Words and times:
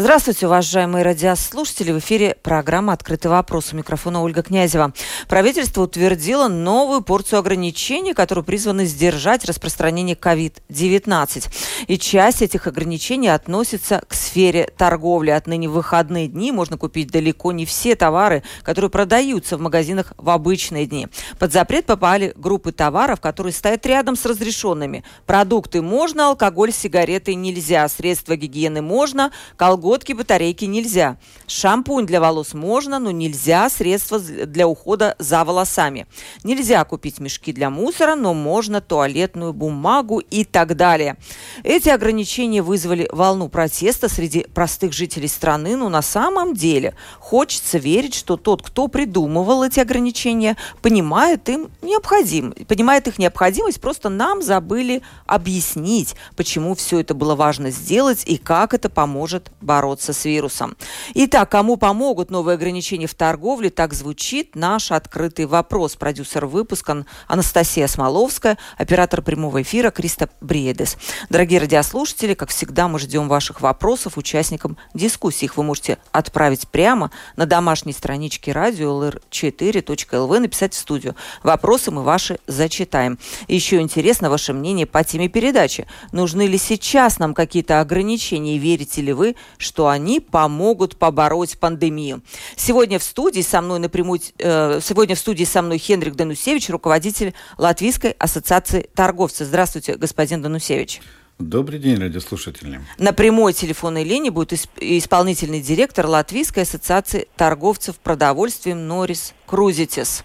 Здравствуйте, 0.00 0.46
уважаемые 0.46 1.04
радиослушатели. 1.04 1.92
В 1.92 1.98
эфире 1.98 2.34
программа 2.42 2.94
«Открытый 2.94 3.30
вопрос». 3.30 3.74
У 3.74 3.76
микрофона 3.76 4.22
Ольга 4.22 4.42
Князева. 4.42 4.94
Правительство 5.28 5.82
утвердило 5.82 6.48
новую 6.48 7.02
порцию 7.02 7.40
ограничений, 7.40 8.14
которые 8.14 8.42
призваны 8.42 8.86
сдержать 8.86 9.44
распространение 9.44 10.16
COVID-19. 10.16 11.52
И 11.86 11.98
часть 11.98 12.40
этих 12.40 12.66
ограничений 12.66 13.28
относится 13.28 14.02
к 14.08 14.14
сфере 14.14 14.70
торговли. 14.74 15.32
Отныне 15.32 15.68
в 15.68 15.72
выходные 15.72 16.28
дни 16.28 16.50
можно 16.50 16.78
купить 16.78 17.10
далеко 17.10 17.52
не 17.52 17.66
все 17.66 17.94
товары, 17.94 18.42
которые 18.62 18.90
продаются 18.90 19.58
в 19.58 19.60
магазинах 19.60 20.14
в 20.16 20.30
обычные 20.30 20.86
дни. 20.86 21.08
Под 21.38 21.52
запрет 21.52 21.84
попали 21.84 22.32
группы 22.36 22.72
товаров, 22.72 23.20
которые 23.20 23.52
стоят 23.52 23.84
рядом 23.84 24.16
с 24.16 24.24
разрешенными. 24.24 25.04
Продукты 25.26 25.82
можно, 25.82 26.28
алкоголь, 26.28 26.72
сигареты 26.72 27.34
нельзя, 27.34 27.86
средства 27.86 28.34
гигиены 28.34 28.80
можно, 28.80 29.30
колготки 29.58 29.89
Колготки, 29.90 30.12
батарейки 30.12 30.66
нельзя. 30.66 31.16
Шампунь 31.48 32.06
для 32.06 32.20
волос 32.20 32.54
можно, 32.54 33.00
но 33.00 33.10
нельзя 33.10 33.68
средства 33.68 34.20
для 34.20 34.68
ухода 34.68 35.16
за 35.18 35.44
волосами. 35.44 36.06
Нельзя 36.44 36.84
купить 36.84 37.18
мешки 37.18 37.52
для 37.52 37.70
мусора, 37.70 38.14
но 38.14 38.32
можно 38.32 38.80
туалетную 38.80 39.52
бумагу 39.52 40.20
и 40.20 40.44
так 40.44 40.76
далее. 40.76 41.16
Эти 41.64 41.88
ограничения 41.88 42.62
вызвали 42.62 43.08
волну 43.10 43.48
протеста 43.48 44.08
среди 44.08 44.46
простых 44.54 44.92
жителей 44.92 45.26
страны, 45.26 45.74
но 45.74 45.88
на 45.88 46.02
самом 46.02 46.54
деле 46.54 46.94
хочется 47.18 47.78
верить, 47.78 48.14
что 48.14 48.36
тот, 48.36 48.62
кто 48.62 48.86
придумывал 48.86 49.64
эти 49.64 49.80
ограничения, 49.80 50.56
понимает 50.82 51.48
им 51.48 51.68
необходим, 51.82 52.52
понимает 52.68 53.08
их 53.08 53.18
необходимость, 53.18 53.80
просто 53.80 54.08
нам 54.08 54.40
забыли 54.40 55.02
объяснить, 55.26 56.14
почему 56.36 56.76
все 56.76 57.00
это 57.00 57.14
было 57.14 57.34
важно 57.34 57.70
сделать 57.72 58.22
и 58.24 58.36
как 58.36 58.72
это 58.72 58.88
поможет 58.88 59.50
бороться 59.60 59.79
бороться 59.80 60.12
с 60.12 60.26
вирусом. 60.26 60.76
Итак, 61.14 61.50
кому 61.50 61.78
помогут 61.78 62.30
новые 62.30 62.56
ограничения 62.56 63.06
в 63.06 63.14
торговле, 63.14 63.70
так 63.70 63.94
звучит 63.94 64.54
наш 64.54 64.92
открытый 64.92 65.46
вопрос. 65.46 65.96
Продюсер 65.96 66.44
выпуска 66.44 67.06
Анастасия 67.28 67.86
Смоловская, 67.86 68.58
оператор 68.76 69.22
прямого 69.22 69.62
эфира 69.62 69.90
Криста 69.90 70.28
Бриедес. 70.42 70.98
Дорогие 71.30 71.60
радиослушатели, 71.60 72.34
как 72.34 72.50
всегда, 72.50 72.88
мы 72.88 72.98
ждем 72.98 73.26
ваших 73.26 73.62
вопросов 73.62 74.18
участникам 74.18 74.76
дискуссии. 74.92 75.46
Их 75.46 75.56
вы 75.56 75.62
можете 75.62 75.96
отправить 76.12 76.68
прямо 76.68 77.10
на 77.36 77.46
домашней 77.46 77.94
страничке 77.94 78.52
радио 78.52 79.02
lr4.lv, 79.02 80.38
написать 80.40 80.74
в 80.74 80.78
студию. 80.78 81.16
Вопросы 81.42 81.90
мы 81.90 82.02
ваши 82.02 82.38
зачитаем. 82.46 83.18
еще 83.48 83.80
интересно 83.80 84.28
ваше 84.28 84.52
мнение 84.52 84.84
по 84.84 85.02
теме 85.04 85.28
передачи. 85.28 85.86
Нужны 86.12 86.46
ли 86.46 86.58
сейчас 86.58 87.18
нам 87.18 87.32
какие-то 87.32 87.80
ограничения? 87.80 88.58
Верите 88.58 89.00
ли 89.00 89.14
вы, 89.14 89.36
что 89.56 89.69
они 89.78 90.20
помогут 90.20 90.96
побороть 90.96 91.58
пандемию. 91.58 92.22
Сегодня 92.56 92.98
в 92.98 93.02
студии 93.02 93.42
со 93.42 93.60
мной 93.60 93.78
напрямую, 93.78 94.20
э, 94.38 94.80
сегодня 94.82 95.14
в 95.14 95.18
студии 95.18 95.44
со 95.44 95.62
мной 95.62 95.78
Хенрик 95.78 96.14
Данусевич, 96.14 96.70
руководитель 96.70 97.34
Латвийской 97.58 98.12
ассоциации 98.12 98.88
торговцев. 98.94 99.46
Здравствуйте, 99.46 99.96
господин 99.96 100.42
Данусевич. 100.42 101.00
Добрый 101.40 101.78
день, 101.78 101.98
радиослушатели. 101.98 102.82
На 102.98 103.14
прямой 103.14 103.54
телефонной 103.54 104.04
линии 104.04 104.28
будет 104.28 104.52
исполнительный 104.76 105.62
директор 105.62 106.06
Латвийской 106.06 106.64
ассоциации 106.64 107.28
торговцев 107.36 107.96
продовольствием 107.96 108.86
Норис 108.86 109.32
Крузитис. 109.46 110.22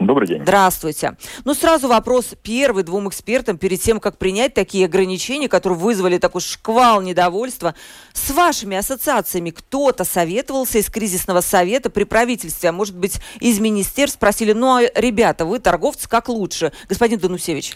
Добрый 0.00 0.26
день. 0.26 0.42
Здравствуйте. 0.42 1.16
Ну, 1.44 1.52
сразу 1.52 1.88
вопрос 1.88 2.34
первый 2.42 2.84
двум 2.84 3.08
экспертам 3.08 3.58
перед 3.58 3.80
тем, 3.80 4.00
как 4.00 4.16
принять 4.16 4.54
такие 4.54 4.86
ограничения, 4.86 5.48
которые 5.48 5.78
вызвали 5.78 6.16
такой 6.16 6.40
шквал 6.40 7.02
недовольства. 7.02 7.74
С 8.14 8.30
вашими 8.30 8.78
ассоциациями 8.78 9.50
кто-то 9.50 10.04
советовался 10.04 10.78
из 10.78 10.88
кризисного 10.88 11.42
совета 11.42 11.90
при 11.90 12.04
правительстве, 12.04 12.70
а 12.70 12.72
может 12.72 12.96
быть, 12.96 13.20
из 13.40 13.60
министерств 13.60 14.16
спросили, 14.16 14.52
ну, 14.52 14.76
а, 14.76 14.82
ребята, 14.94 15.44
вы 15.44 15.58
торговцы, 15.58 16.08
как 16.08 16.28
лучше? 16.28 16.72
Господин 16.88 17.18
Данусевич. 17.18 17.74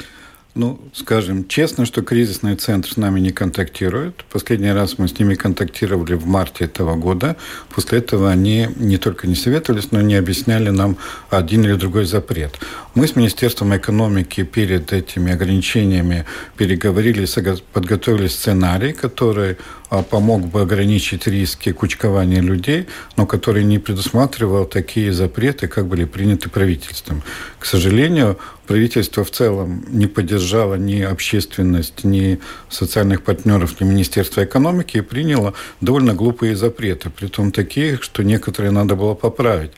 Ну, 0.54 0.78
скажем 0.92 1.48
честно, 1.48 1.86
что 1.86 2.02
кризисный 2.02 2.56
центр 2.56 2.92
с 2.92 2.96
нами 2.98 3.20
не 3.20 3.30
контактирует. 3.30 4.22
Последний 4.30 4.70
раз 4.70 4.98
мы 4.98 5.08
с 5.08 5.18
ними 5.18 5.34
контактировали 5.34 6.12
в 6.12 6.26
марте 6.26 6.66
этого 6.66 6.94
года. 6.94 7.36
После 7.70 8.00
этого 8.00 8.30
они 8.30 8.68
не 8.76 8.98
только 8.98 9.26
не 9.26 9.34
советовались, 9.34 9.92
но 9.92 10.02
не 10.02 10.14
объясняли 10.14 10.68
нам 10.68 10.98
один 11.30 11.64
или 11.64 11.72
другой 11.72 12.04
запрет. 12.04 12.58
Мы 12.94 13.06
с 13.06 13.16
Министерством 13.16 13.74
экономики 13.74 14.42
перед 14.42 14.92
этими 14.92 15.32
ограничениями 15.32 16.26
переговорили, 16.58 17.26
подготовили 17.72 18.26
сценарий, 18.26 18.92
который 18.92 19.56
помог 20.00 20.46
бы 20.46 20.62
ограничить 20.62 21.26
риски 21.26 21.72
кучкования 21.72 22.40
людей, 22.40 22.86
но 23.18 23.26
который 23.26 23.62
не 23.62 23.78
предусматривал 23.78 24.64
такие 24.64 25.12
запреты, 25.12 25.68
как 25.68 25.86
были 25.86 26.06
приняты 26.06 26.48
правительством. 26.48 27.22
К 27.58 27.66
сожалению, 27.66 28.38
правительство 28.66 29.22
в 29.22 29.30
целом 29.30 29.84
не 29.88 30.06
поддержало 30.06 30.76
ни 30.76 31.02
общественность, 31.02 32.04
ни 32.04 32.38
социальных 32.70 33.22
партнеров, 33.22 33.78
ни 33.80 33.84
Министерство 33.84 34.42
экономики 34.42 34.96
и 34.96 35.02
приняло 35.02 35.52
довольно 35.82 36.14
глупые 36.14 36.56
запреты, 36.56 37.10
при 37.10 37.26
том 37.26 37.52
такие, 37.52 37.98
что 38.00 38.22
некоторые 38.22 38.70
надо 38.70 38.96
было 38.96 39.12
поправить. 39.12 39.72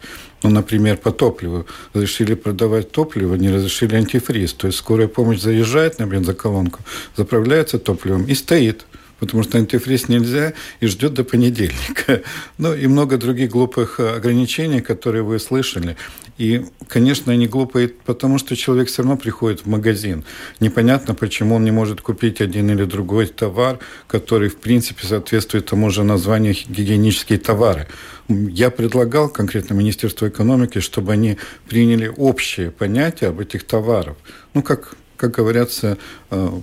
Ну, 0.44 0.50
например, 0.50 0.98
по 0.98 1.10
топливу. 1.10 1.66
Разрешили 1.94 2.34
продавать 2.34 2.92
топливо, 2.92 3.34
не 3.34 3.50
разрешили 3.50 3.96
антифриз. 3.96 4.52
То 4.52 4.66
есть 4.66 4.78
скорая 4.78 5.08
помощь 5.08 5.40
заезжает 5.40 5.98
на 5.98 6.06
бензоколонку, 6.06 6.80
заправляется 7.16 7.78
топливом 7.78 8.26
и 8.26 8.34
стоит 8.34 8.84
потому 9.26 9.42
что 9.42 9.58
антифриз 9.58 10.08
нельзя 10.08 10.54
и 10.80 10.86
ждет 10.86 11.14
до 11.14 11.24
понедельника. 11.24 12.22
Ну 12.58 12.74
и 12.74 12.86
много 12.86 13.16
других 13.16 13.50
глупых 13.50 14.00
ограничений, 14.00 14.80
которые 14.80 15.22
вы 15.22 15.38
слышали. 15.38 15.96
И, 16.38 16.64
конечно, 16.88 17.32
они 17.32 17.46
глупые, 17.46 17.88
потому 17.88 18.38
что 18.38 18.56
человек 18.56 18.88
все 18.88 19.02
равно 19.02 19.16
приходит 19.16 19.60
в 19.60 19.66
магазин. 19.66 20.24
Непонятно, 20.60 21.14
почему 21.14 21.56
он 21.56 21.64
не 21.64 21.70
может 21.70 22.00
купить 22.00 22.40
один 22.40 22.70
или 22.70 22.84
другой 22.84 23.26
товар, 23.26 23.78
который, 24.08 24.48
в 24.48 24.56
принципе, 24.56 25.06
соответствует 25.06 25.66
тому 25.66 25.90
же 25.90 26.02
названию 26.02 26.54
гигиенические 26.54 27.38
товары. 27.38 27.86
Я 28.28 28.70
предлагал 28.70 29.28
конкретно 29.28 29.74
Министерству 29.74 30.26
экономики, 30.26 30.80
чтобы 30.80 31.12
они 31.12 31.38
приняли 31.68 32.12
общее 32.16 32.70
понятие 32.70 33.30
об 33.30 33.40
этих 33.40 33.64
товарах. 33.64 34.16
Ну, 34.54 34.62
как, 34.62 34.96
как 35.16 35.32
говорятся, 35.32 35.98
э, 36.30 36.60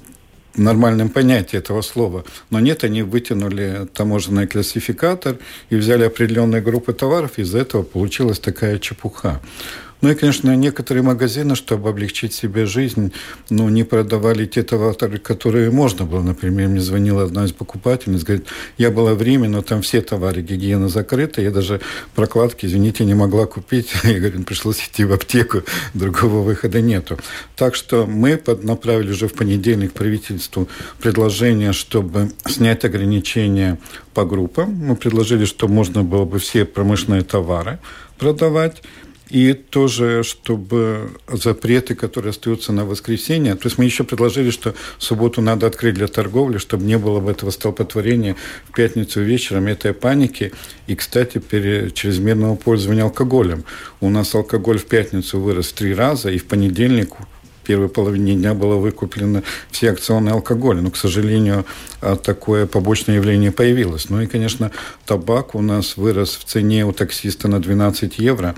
нормальном 0.56 1.10
понятии 1.10 1.58
этого 1.58 1.82
слова. 1.82 2.24
Но 2.50 2.60
нет, 2.60 2.84
они 2.84 3.04
вытянули 3.04 3.88
таможенный 3.94 4.48
классификатор 4.48 5.38
и 5.70 5.76
взяли 5.76 6.04
определенные 6.04 6.62
группы 6.62 6.94
товаров, 6.94 7.38
из-за 7.38 7.60
этого 7.60 7.84
получилась 7.84 8.40
такая 8.40 8.80
чепуха. 8.80 9.42
Ну 10.02 10.10
и, 10.10 10.16
конечно, 10.16 10.56
некоторые 10.56 11.04
магазины, 11.04 11.56
чтобы 11.56 11.90
облегчить 11.90 12.34
себе 12.34 12.66
жизнь, 12.66 13.14
ну, 13.50 13.70
не 13.70 13.84
продавали 13.84 14.48
те 14.48 14.64
товары, 14.64 15.20
которые 15.20 15.70
можно 15.70 16.06
было. 16.06 16.22
Например, 16.22 16.68
мне 16.70 16.82
звонила 16.82 17.24
одна 17.24 17.46
из 17.46 17.52
покупательниц, 17.52 18.24
говорит, 18.24 18.48
я 18.78 18.90
была 18.90 19.14
в 19.14 19.22
Риме, 19.22 19.48
но 19.48 19.62
там 19.62 19.84
все 19.84 20.02
товары 20.02 20.42
гигиены 20.42 20.90
закрыты, 20.90 21.44
я 21.44 21.52
даже 21.52 21.82
прокладки, 22.16 22.66
извините, 22.66 23.06
не 23.06 23.14
могла 23.14 23.46
купить. 23.46 23.92
Я 24.04 24.20
говорю, 24.20 24.44
пришлось 24.44 24.80
идти 24.80 25.06
в 25.06 25.14
аптеку, 25.14 25.64
другого 25.94 26.42
выхода 26.42 26.82
нету. 26.82 27.18
Так 27.56 27.76
что 27.76 28.06
мы 28.06 28.42
направили 28.64 29.12
уже 29.12 29.28
в 29.28 29.34
понедельник 29.34 29.94
правительству 29.94 30.68
предложение, 31.00 31.74
чтобы 31.74 32.32
снять 32.48 32.84
ограничения 32.86 33.78
по 34.14 34.26
группам. 34.26 34.74
Мы 34.74 34.96
предложили, 34.96 35.46
что 35.46 35.68
можно 35.68 36.04
было 36.04 36.26
бы 36.26 36.40
все 36.40 36.66
промышленные 36.66 37.24
товары 37.24 37.80
продавать. 38.18 38.82
И 39.32 39.54
тоже, 39.54 40.24
чтобы 40.24 41.12
запреты, 41.32 41.96
которые 41.96 42.32
остаются 42.32 42.74
на 42.74 42.84
воскресенье, 42.84 43.56
то 43.56 43.68
есть 43.68 43.78
мы 43.78 43.86
еще 43.86 44.04
предложили, 44.04 44.50
что 44.50 44.76
субботу 44.98 45.42
надо 45.42 45.68
открыть 45.68 45.96
для 45.96 46.08
торговли, 46.08 46.58
чтобы 46.58 46.84
не 46.84 46.98
было 46.98 47.22
бы 47.22 47.32
этого 47.32 47.50
столпотворения 47.50 48.36
в 48.70 48.76
пятницу 48.76 49.22
вечером, 49.22 49.68
этой 49.68 49.94
паники. 49.94 50.52
И, 50.88 50.96
кстати, 50.96 51.38
пере, 51.38 51.92
чрезмерного 51.92 52.56
пользования 52.58 53.04
алкоголем. 53.04 53.64
У 54.02 54.10
нас 54.10 54.36
алкоголь 54.36 54.80
в 54.80 54.86
пятницу 54.86 55.40
вырос 55.40 55.68
в 55.70 55.74
три 55.76 55.94
раза, 55.94 56.30
и 56.30 56.38
в 56.38 56.46
понедельник 56.46 57.16
первой 57.64 57.90
половине 57.90 58.36
дня 58.36 58.54
было 58.54 58.76
выкуплено 58.76 59.44
все 59.72 59.92
акционные 59.92 60.34
алкоголи. 60.34 60.82
Но, 60.82 60.92
к 60.92 60.98
сожалению, 60.98 61.66
а, 62.02 62.16
такое 62.16 62.66
побочное 62.66 63.16
явление 63.16 63.52
появилось. 63.52 64.10
Ну 64.10 64.22
и, 64.22 64.28
конечно, 64.28 64.72
табак 65.06 65.56
у 65.56 65.62
нас 65.62 65.96
вырос 65.96 66.36
в 66.36 66.44
цене 66.44 66.86
у 66.86 66.92
таксиста 66.92 67.48
на 67.48 67.62
12 67.62 68.20
евро. 68.20 68.56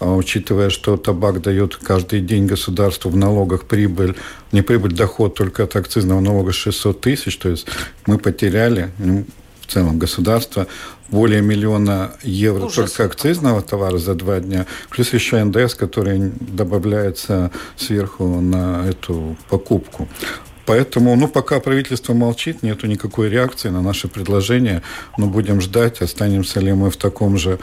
А 0.00 0.14
учитывая, 0.14 0.70
что 0.70 0.96
табак 0.96 1.40
дает 1.40 1.76
каждый 1.76 2.20
день 2.20 2.46
государству 2.46 3.10
в 3.10 3.16
налогах 3.16 3.64
прибыль, 3.64 4.16
не 4.52 4.62
прибыль, 4.62 4.92
доход 4.92 5.34
только 5.34 5.64
от 5.64 5.76
акцизного 5.76 6.20
налога 6.20 6.52
600 6.52 7.00
тысяч, 7.00 7.36
то 7.36 7.48
есть 7.48 7.66
мы 8.06 8.18
потеряли 8.18 8.90
ну, 8.98 9.24
в 9.60 9.72
целом 9.72 9.98
государство 9.98 10.66
более 11.08 11.42
миллиона 11.42 12.12
евро 12.22 12.66
Ужас. 12.66 12.92
только 12.92 13.04
акцизного 13.04 13.62
товара 13.62 13.98
за 13.98 14.14
два 14.14 14.40
дня, 14.40 14.66
плюс 14.90 15.12
еще 15.12 15.42
НДС, 15.42 15.74
который 15.74 16.32
добавляется 16.40 17.50
сверху 17.76 18.40
на 18.40 18.86
эту 18.88 19.36
покупку. 19.48 20.08
Поэтому, 20.66 21.14
ну, 21.16 21.28
пока 21.28 21.60
правительство 21.60 22.14
молчит, 22.14 22.62
нету 22.62 22.86
никакой 22.86 23.28
реакции 23.28 23.68
на 23.68 23.82
наше 23.82 24.08
предложение, 24.08 24.82
но 25.18 25.26
будем 25.26 25.60
ждать, 25.60 26.00
останемся 26.00 26.60
ли 26.60 26.72
мы 26.72 26.90
в 26.90 26.96
таком 26.96 27.36
же 27.36 27.58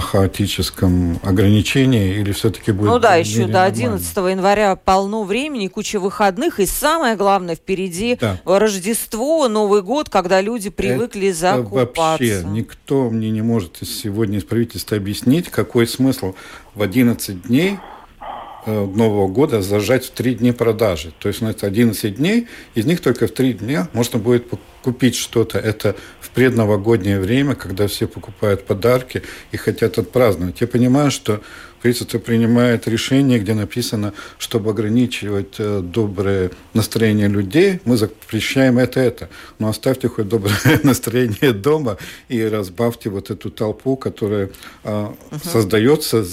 хаотическом 0.00 1.18
ограничении 1.22 2.20
или 2.20 2.32
все-таки 2.32 2.72
будет... 2.72 2.90
Ну 2.90 2.98
да, 2.98 3.16
еще 3.16 3.46
до 3.46 3.64
11 3.64 4.16
нормально? 4.16 4.36
января 4.36 4.76
полно 4.76 5.24
времени, 5.24 5.68
куча 5.68 5.98
выходных, 5.98 6.60
и 6.60 6.66
самое 6.66 7.16
главное, 7.16 7.54
впереди 7.54 8.16
да. 8.20 8.40
Рождество, 8.44 9.48
Новый 9.48 9.82
год, 9.82 10.08
когда 10.08 10.40
люди 10.40 10.70
привыкли 10.70 11.28
Это 11.28 11.38
закупаться. 11.38 12.00
Вообще 12.00 12.42
никто 12.44 13.10
мне 13.10 13.30
не 13.30 13.42
может 13.42 13.78
сегодня 13.82 14.38
из 14.38 14.44
правительства 14.44 14.96
объяснить, 14.96 15.48
какой 15.48 15.86
смысл 15.86 16.34
в 16.74 16.82
11 16.82 17.42
дней 17.42 17.78
Нового 18.66 19.28
года 19.28 19.62
зажать 19.62 20.04
в 20.04 20.10
три 20.10 20.34
дня 20.34 20.52
продажи. 20.52 21.12
То 21.18 21.28
есть, 21.28 21.40
ну, 21.40 21.48
это 21.48 21.66
11 21.66 22.16
дней, 22.16 22.48
из 22.74 22.84
них 22.84 23.00
только 23.00 23.26
в 23.26 23.30
три 23.30 23.52
дня 23.52 23.88
можно 23.92 24.18
будет 24.18 24.46
купить 24.82 25.16
что-то. 25.16 25.58
Это 25.58 25.96
в 26.20 26.30
предновогоднее 26.30 27.18
время, 27.18 27.54
когда 27.54 27.86
все 27.86 28.06
покупают 28.06 28.64
подарки 28.64 29.22
и 29.52 29.56
хотят 29.56 29.98
отпраздновать. 29.98 30.60
Я 30.60 30.66
понимаю, 30.66 31.10
что 31.10 31.40
правительство 31.80 32.18
принимает 32.18 32.88
решение, 32.88 33.38
где 33.38 33.54
написано, 33.54 34.12
чтобы 34.38 34.70
ограничивать 34.70 35.54
э, 35.58 35.80
доброе 35.82 36.50
настроение 36.74 37.28
людей, 37.28 37.80
мы 37.84 37.96
запрещаем 37.96 38.78
это, 38.78 39.00
это. 39.00 39.28
Но 39.58 39.68
оставьте 39.68 40.08
хоть 40.08 40.28
доброе 40.28 40.56
настроение 40.82 41.52
дома 41.52 41.96
и 42.28 42.42
разбавьте 42.42 43.10
вот 43.10 43.30
эту 43.30 43.50
толпу, 43.50 43.96
которая 43.96 44.50
э, 44.84 45.06
угу. 45.30 45.40
создается 45.44 46.24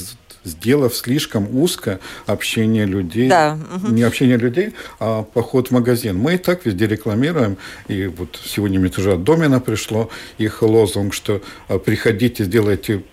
сделав 0.43 0.95
слишком 0.95 1.55
узко 1.55 1.99
общение 2.25 2.85
людей. 2.85 3.29
Да. 3.29 3.57
Не 3.89 4.03
общение 4.03 4.37
людей, 4.37 4.73
а 4.99 5.23
поход 5.23 5.69
в 5.69 5.71
магазин. 5.71 6.17
Мы 6.17 6.35
и 6.35 6.37
так 6.37 6.65
везде 6.65 6.87
рекламируем. 6.87 7.57
И 7.87 8.07
вот 8.07 8.39
сегодня 8.43 8.79
мне 8.79 8.89
тоже 8.89 9.13
от 9.13 9.23
Домина 9.23 9.59
пришло 9.59 10.09
их 10.37 10.61
лозунг, 10.61 11.13
что 11.13 11.41
а, 11.67 11.79
приходите, 11.79 12.43
сделайте 12.43 13.03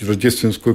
рождественскую 0.00 0.74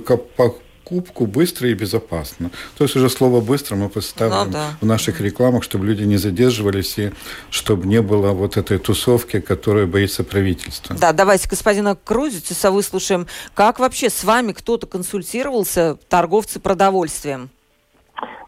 покупку 0.86 1.26
быстро 1.26 1.70
и 1.70 1.74
безопасно. 1.74 2.52
То 2.78 2.84
есть 2.84 2.96
уже 2.96 3.10
слово 3.10 3.42
«быстро» 3.42 3.76
мы 3.76 3.90
поставим 3.90 4.48
ну, 4.48 4.52
да. 4.52 4.66
в 4.82 4.86
наших 4.86 5.22
рекламах, 5.22 5.64
чтобы 5.64 5.86
люди 5.86 6.04
не 6.04 6.18
задерживались 6.18 6.98
и 7.00 7.12
чтобы 7.50 7.88
не 7.88 8.02
было 8.02 8.32
вот 8.32 8.58
этой 8.58 8.78
тусовки, 8.78 9.40
которая 9.40 9.88
боится 9.88 10.24
правительства. 10.24 10.96
Да, 11.00 11.12
давайте 11.12 11.50
господина 11.50 11.96
Крузица 11.96 12.72
выслушаем. 12.72 13.28
Как 13.54 13.80
вообще 13.80 14.10
с 14.10 14.24
вами 14.24 14.52
кто-то 14.52 14.86
консультировался, 14.88 15.98
торговцы 16.08 16.60
продовольствием? 16.60 17.50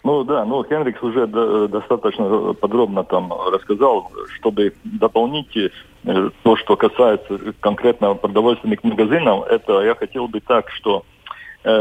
Ну 0.04 0.24
да, 0.24 0.46
ну 0.46 0.64
Хенрикс 0.64 1.02
уже 1.04 1.28
до, 1.28 1.68
достаточно 1.68 2.54
подробно 2.54 3.04
там 3.04 3.34
рассказал, 3.52 4.10
чтобы 4.36 4.74
дополнить 4.84 5.58
э, 5.58 6.30
то, 6.44 6.56
что 6.56 6.78
касается 6.78 7.40
конкретно 7.60 8.14
продовольственных 8.14 8.84
магазинов, 8.84 9.48
это 9.48 9.82
я 9.82 9.96
хотел 9.96 10.28
бы 10.28 10.40
так, 10.40 10.70
что 10.70 11.04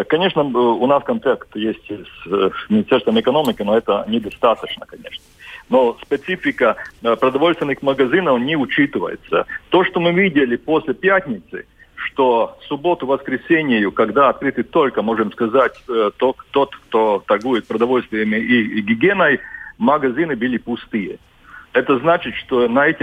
конечно, 0.05 0.43
у 0.43 0.87
нас 0.87 1.03
контакт 1.05 1.55
есть 1.55 1.87
с 1.89 2.27
э, 2.27 2.51
Министерством 2.69 3.19
экономики, 3.21 3.63
но 3.63 3.77
это 3.77 4.05
недостаточно, 4.09 4.87
конечно. 4.87 5.23
Но 5.69 5.97
специфика 6.03 6.77
э, 7.03 7.17
продовольственных 7.17 7.83
магазинов 7.83 8.41
не 8.41 8.57
учитывается. 8.57 9.47
То, 9.71 9.85
что 9.85 10.01
мы 10.01 10.13
видели 10.13 10.57
после 10.57 10.95
пятницы, 10.95 11.67
что 11.95 12.57
в 12.61 12.65
субботу, 12.65 13.07
воскресенье, 13.07 13.91
когда 13.91 14.29
открыты 14.29 14.63
только, 14.63 15.03
можем 15.03 15.33
сказать, 15.33 15.73
тот, 16.19 16.37
тот 16.51 16.77
кто 16.77 17.23
торгует 17.27 17.67
продовольствиями 17.67 18.37
и, 18.37 18.79
и 18.79 18.81
гигиеной, 18.81 19.41
магазины 19.79 20.37
были 20.37 20.59
пустые. 20.59 21.19
Это 21.73 21.99
значит, 21.99 22.35
что 22.37 22.69
на 22.69 22.87
эти, 22.87 23.03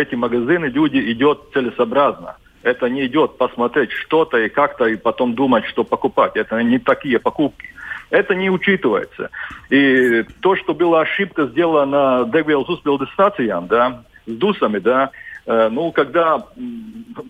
эти 0.00 0.14
магазины 0.14 0.66
люди 0.66 1.12
идут 1.12 1.50
целесообразно. 1.52 2.36
Это 2.62 2.88
не 2.88 3.06
идет 3.06 3.38
посмотреть 3.38 3.90
что-то 3.92 4.38
и 4.38 4.48
как-то 4.48 4.86
и 4.86 4.96
потом 4.96 5.34
думать, 5.34 5.64
что 5.66 5.84
покупать. 5.84 6.36
Это 6.36 6.62
не 6.62 6.78
такие 6.78 7.18
покупки. 7.18 7.68
Это 8.10 8.34
не 8.34 8.50
учитывается. 8.50 9.30
И 9.70 10.22
то, 10.40 10.54
что 10.56 10.74
была 10.74 11.00
ошибка 11.00 11.46
сделана 11.46 12.28
Дегвилл 12.30 12.66
стациям, 13.14 13.66
да, 13.68 14.04
с 14.26 14.32
ДУСами, 14.32 14.78
да, 14.78 15.10
э, 15.46 15.68
ну, 15.70 15.90
когда 15.92 16.46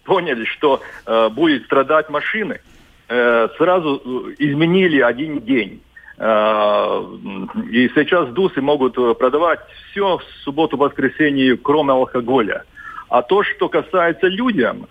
поняли, 0.04 0.44
что 0.44 0.82
э, 1.06 1.28
будет 1.28 1.64
страдать 1.64 2.10
машины, 2.10 2.60
э, 3.08 3.48
сразу 3.56 4.32
изменили 4.38 5.00
один 5.00 5.40
день. 5.40 5.80
Э, 6.18 7.02
и 7.70 7.88
сейчас 7.94 8.28
ДУСы 8.30 8.60
могут 8.60 8.94
продавать 9.18 9.60
все 9.90 10.18
в 10.18 10.24
субботу-воскресенье, 10.42 11.56
кроме 11.56 11.92
алкоголя. 11.92 12.64
А 13.08 13.22
то, 13.22 13.44
что 13.44 13.68
касается 13.68 14.26
людям, 14.26 14.88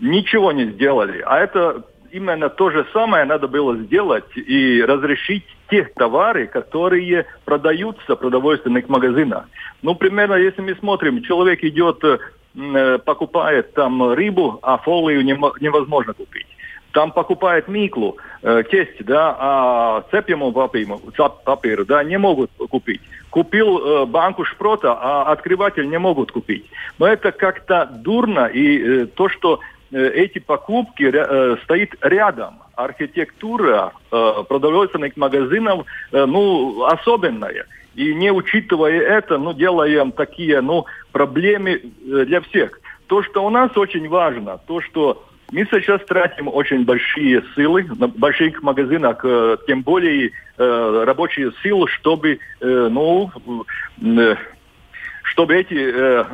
ничего 0.00 0.52
не 0.52 0.66
сделали. 0.66 1.22
А 1.26 1.38
это 1.38 1.84
именно 2.14 2.48
то 2.48 2.70
же 2.70 2.86
самое 2.92 3.24
надо 3.24 3.48
было 3.48 3.76
сделать 3.76 4.36
и 4.36 4.82
разрешить 4.82 5.44
те 5.68 5.84
товары, 5.96 6.46
которые 6.46 7.26
продаются 7.44 8.14
в 8.14 8.20
продовольственных 8.20 8.88
магазинах. 8.88 9.48
Ну, 9.82 9.94
примерно, 9.94 10.34
если 10.34 10.62
мы 10.62 10.74
смотрим, 10.76 11.22
человек 11.22 11.64
идет, 11.64 12.04
э, 12.04 12.98
покупает 13.04 13.74
там 13.74 14.12
рыбу, 14.12 14.60
а 14.62 14.78
фолию 14.78 15.24
невозможно 15.24 16.12
купить. 16.14 16.46
Там 16.92 17.10
покупает 17.10 17.66
миклу, 17.66 18.16
э, 18.42 18.62
тесть, 18.70 19.04
да, 19.04 19.36
а 19.36 20.04
цепьему 20.12 20.52
папир, 20.52 21.84
да, 21.84 22.04
не 22.04 22.18
могут 22.18 22.52
купить. 22.70 23.00
Купил 23.30 23.78
э, 23.78 24.06
банку 24.06 24.44
шпрота, 24.44 24.92
а 24.92 25.32
открыватель 25.32 25.88
не 25.88 25.98
могут 25.98 26.30
купить. 26.30 26.64
Но 27.00 27.08
это 27.08 27.32
как-то 27.32 27.90
дурно, 27.92 28.46
и 28.46 28.78
э, 28.78 29.06
то, 29.06 29.28
что 29.28 29.58
Э, 29.58 29.73
эти 29.90 30.38
покупки 30.38 31.10
э, 31.12 31.56
стоит 31.64 31.94
рядом. 32.00 32.60
Архитектура 32.74 33.92
э, 34.10 34.32
продовольственных 34.48 35.16
магазинов 35.16 35.86
ну, 36.10 36.84
особенная. 36.84 37.66
И 37.94 38.12
не 38.14 38.32
учитывая 38.32 39.00
это, 39.00 39.38
ну, 39.38 39.52
делаем 39.52 40.10
такие 40.10 40.60
ну, 40.60 40.86
проблемы 41.12 41.82
для 42.04 42.40
всех. 42.40 42.80
То, 43.06 43.22
что 43.22 43.44
у 43.44 43.50
нас 43.50 43.76
очень 43.76 44.08
важно, 44.08 44.58
то, 44.66 44.80
что 44.80 45.24
мы 45.52 45.64
сейчас 45.70 46.00
тратим 46.06 46.48
очень 46.48 46.84
большие 46.84 47.44
силы 47.54 47.86
на 47.96 48.08
больших 48.08 48.62
магазинах, 48.62 49.24
тем 49.68 49.82
более 49.82 50.32
рабочие 50.56 51.52
силы, 51.62 51.86
чтобы 51.88 52.40
ну, 52.60 53.30
чтобы 55.34 55.56
эти 55.56 55.74
э, 55.74 56.24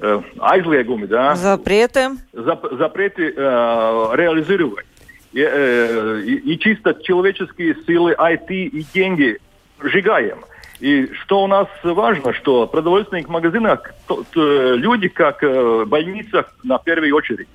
э, 0.00 0.22
aizliegumi, 0.38 1.06
да, 1.06 1.36
запреты, 1.36 2.10
зап, 2.32 2.66
запреты 2.72 3.32
э, 3.34 4.10
реализировать. 4.14 4.86
И, 5.32 5.40
э, 5.40 6.22
и, 6.26 6.54
и 6.54 6.58
чисто 6.58 6.94
человеческие 7.00 7.76
силы, 7.86 8.12
IT 8.18 8.50
и 8.50 8.84
деньги 8.92 9.38
сжигаем. 9.80 10.40
И 10.80 11.12
что 11.12 11.44
у 11.44 11.46
нас 11.46 11.68
важно, 11.84 12.32
что 12.32 12.66
в 12.66 12.70
продовольственных 12.72 13.28
магазинах 13.28 13.94
то, 14.08 14.24
то, 14.32 14.74
люди, 14.74 15.06
как 15.06 15.44
э, 15.44 15.84
в 15.84 15.86
больницах, 15.86 16.52
на 16.64 16.78
первой 16.78 17.12
очередь. 17.12 17.48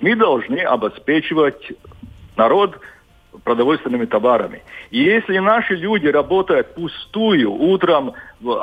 Мы 0.00 0.16
должны 0.16 0.58
обеспечивать 0.58 1.72
народ 2.36 2.80
продовольственными 3.44 4.06
товарами. 4.06 4.62
И 4.90 4.98
если 4.98 5.38
наши 5.38 5.74
люди 5.74 6.06
работают 6.06 6.74
пустую, 6.74 7.52
утром 7.52 8.12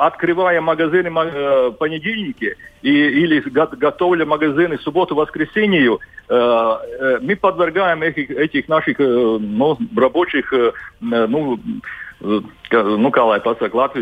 открывая 0.00 0.60
магазины 0.60 1.08
э, 1.08 1.70
понедельники 1.78 2.56
и, 2.82 2.90
или 2.90 3.40
готовя 3.50 4.26
магазины 4.26 4.78
субботу, 4.78 5.14
воскресенье, 5.14 5.98
э, 6.28 6.34
э, 6.34 7.18
мы 7.22 7.36
подвергаем 7.36 8.02
этих, 8.02 8.30
этих 8.30 8.68
наших 8.68 8.98
ну, 8.98 9.78
рабочих, 9.96 10.52
ну, 11.00 11.58
ну, 12.20 13.10
kā 13.10 13.24
lai 13.24 13.40
pasaka, 13.40 13.92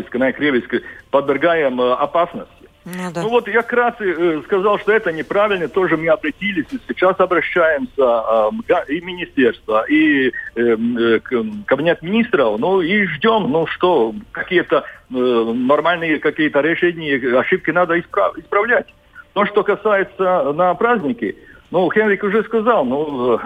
подвергаем 1.11 1.81
опасности. 1.81 2.66
Ну, 2.87 3.11
да. 3.13 3.21
ну 3.21 3.29
вот 3.29 3.49
я 3.49 3.63
кратко 3.63 4.05
э, 4.05 4.41
сказал, 4.45 4.79
что 4.79 4.93
это 4.93 5.11
неправильно, 5.11 5.67
тоже 5.67 5.97
мы 5.97 6.07
обратились, 6.07 6.67
и 6.71 6.79
сейчас 6.87 7.19
обращаемся 7.19 7.91
э, 7.97 8.93
и 8.93 9.01
министерство, 9.01 9.83
и 9.89 10.29
э, 10.29 10.31
э, 10.55 11.19
кабинет 11.65 12.01
министров, 12.01 12.57
ну 12.57 12.79
и 12.79 13.05
ждем, 13.07 13.51
ну 13.51 13.67
что, 13.67 14.15
какие-то 14.31 14.85
э, 15.11 15.13
нормальные 15.13 16.19
какие-то 16.19 16.61
решения, 16.61 17.37
ошибки 17.37 17.71
надо 17.71 17.99
исправ, 17.99 18.37
исправлять. 18.37 18.87
То, 19.33 19.45
что 19.45 19.63
касается 19.63 20.53
на 20.53 20.73
праздники, 20.75 21.35
ну, 21.71 21.89
Хенрик 21.91 22.23
уже 22.23 22.41
сказал, 22.45 22.85
ну, 22.85 23.37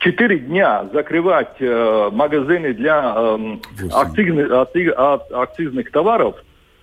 четыре 0.00 0.38
дня 0.38 0.84
закрывать 0.92 1.56
э, 1.58 2.10
магазины 2.12 2.74
для 2.74 3.14
э, 3.16 3.56
акцизных, 3.92 4.50
акцизных 5.32 5.90
товаров, 5.90 6.36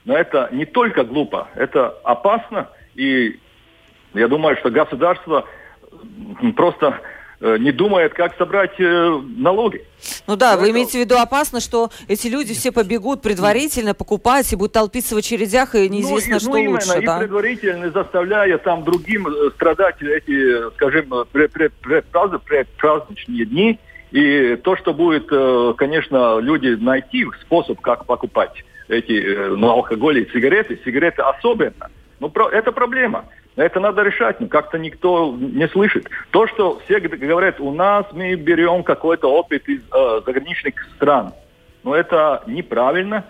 но 0.10 0.18
это 0.18 0.50
не 0.51 0.66
только 0.66 1.04
глупо, 1.04 1.48
это 1.56 1.89
опасно. 2.04 2.70
И 2.96 3.39
я 4.13 4.28
думаю, 4.28 4.58
что 4.58 4.70
государство 4.70 5.46
просто 6.56 7.00
Э, 7.42 7.58
не 7.58 7.72
думает, 7.72 8.13
как 8.13 8.36
собрать 8.38 8.78
э, 8.80 9.22
налоги. 9.38 9.86
Ну 10.28 10.36
да, 10.36 10.58
вы 10.58 10.72
имеете 10.72 10.98
в 10.98 11.01
виду 11.01 11.16
опасно, 11.16 11.62
что 11.62 11.89
эти 12.10 12.28
люди 12.28 12.54
все 12.54 12.74
побегут 12.74 13.22
предварительно 13.22 13.94
покупать 13.94 14.51
и 14.51 14.58
будут 14.58 14.74
толпиться 14.74 15.16
в 15.16 15.20
очередях, 15.20 15.74
и 15.74 15.88
неизвестно, 15.88 16.34
ну, 16.34 16.39
что 16.42 16.50
ну, 16.50 16.58
именно, 16.58 16.74
лучше. 16.74 17.01
И 17.01 17.06
да? 17.06 17.20
предварительно 17.20 17.89
заставляя 17.92 18.58
там 18.58 18.84
другим 18.84 19.30
э, 19.30 19.51
страдать 19.56 20.01
эти, 20.01 20.70
скажем, 20.72 21.13
предпраздничные 21.32 23.46
дни. 23.46 23.80
И 24.12 24.58
то, 24.58 24.75
что 24.75 24.94
будет, 24.94 25.30
конечно, 25.78 26.39
люди 26.39 26.70
найти 26.70 27.25
способ, 27.42 27.80
как 27.80 28.06
покупать 28.06 28.66
эти 28.89 29.55
ну, 29.55 29.69
алкоголь 29.69 30.19
и 30.19 30.29
сигареты, 30.31 30.79
сигареты 30.84 31.22
особенно. 31.22 31.89
Ну, 32.19 32.27
это 32.27 32.72
проблема. 32.72 33.25
Это 33.55 33.79
надо 33.79 34.03
решать, 34.03 34.39
но 34.39 34.48
как-то 34.48 34.77
никто 34.77 35.36
не 35.38 35.67
слышит. 35.67 36.10
То, 36.31 36.48
что 36.48 36.79
все 36.86 37.00
говорят, 37.00 37.60
у 37.60 37.72
нас 37.74 38.05
мы 38.13 38.36
берем 38.36 38.84
какой-то 38.84 39.29
опыт 39.31 39.67
из 39.67 39.81
э, 39.81 40.22
заграничных 40.25 40.75
стран, 40.96 41.34
но 41.84 41.96
это 41.96 42.43
неправильно. 42.48 43.25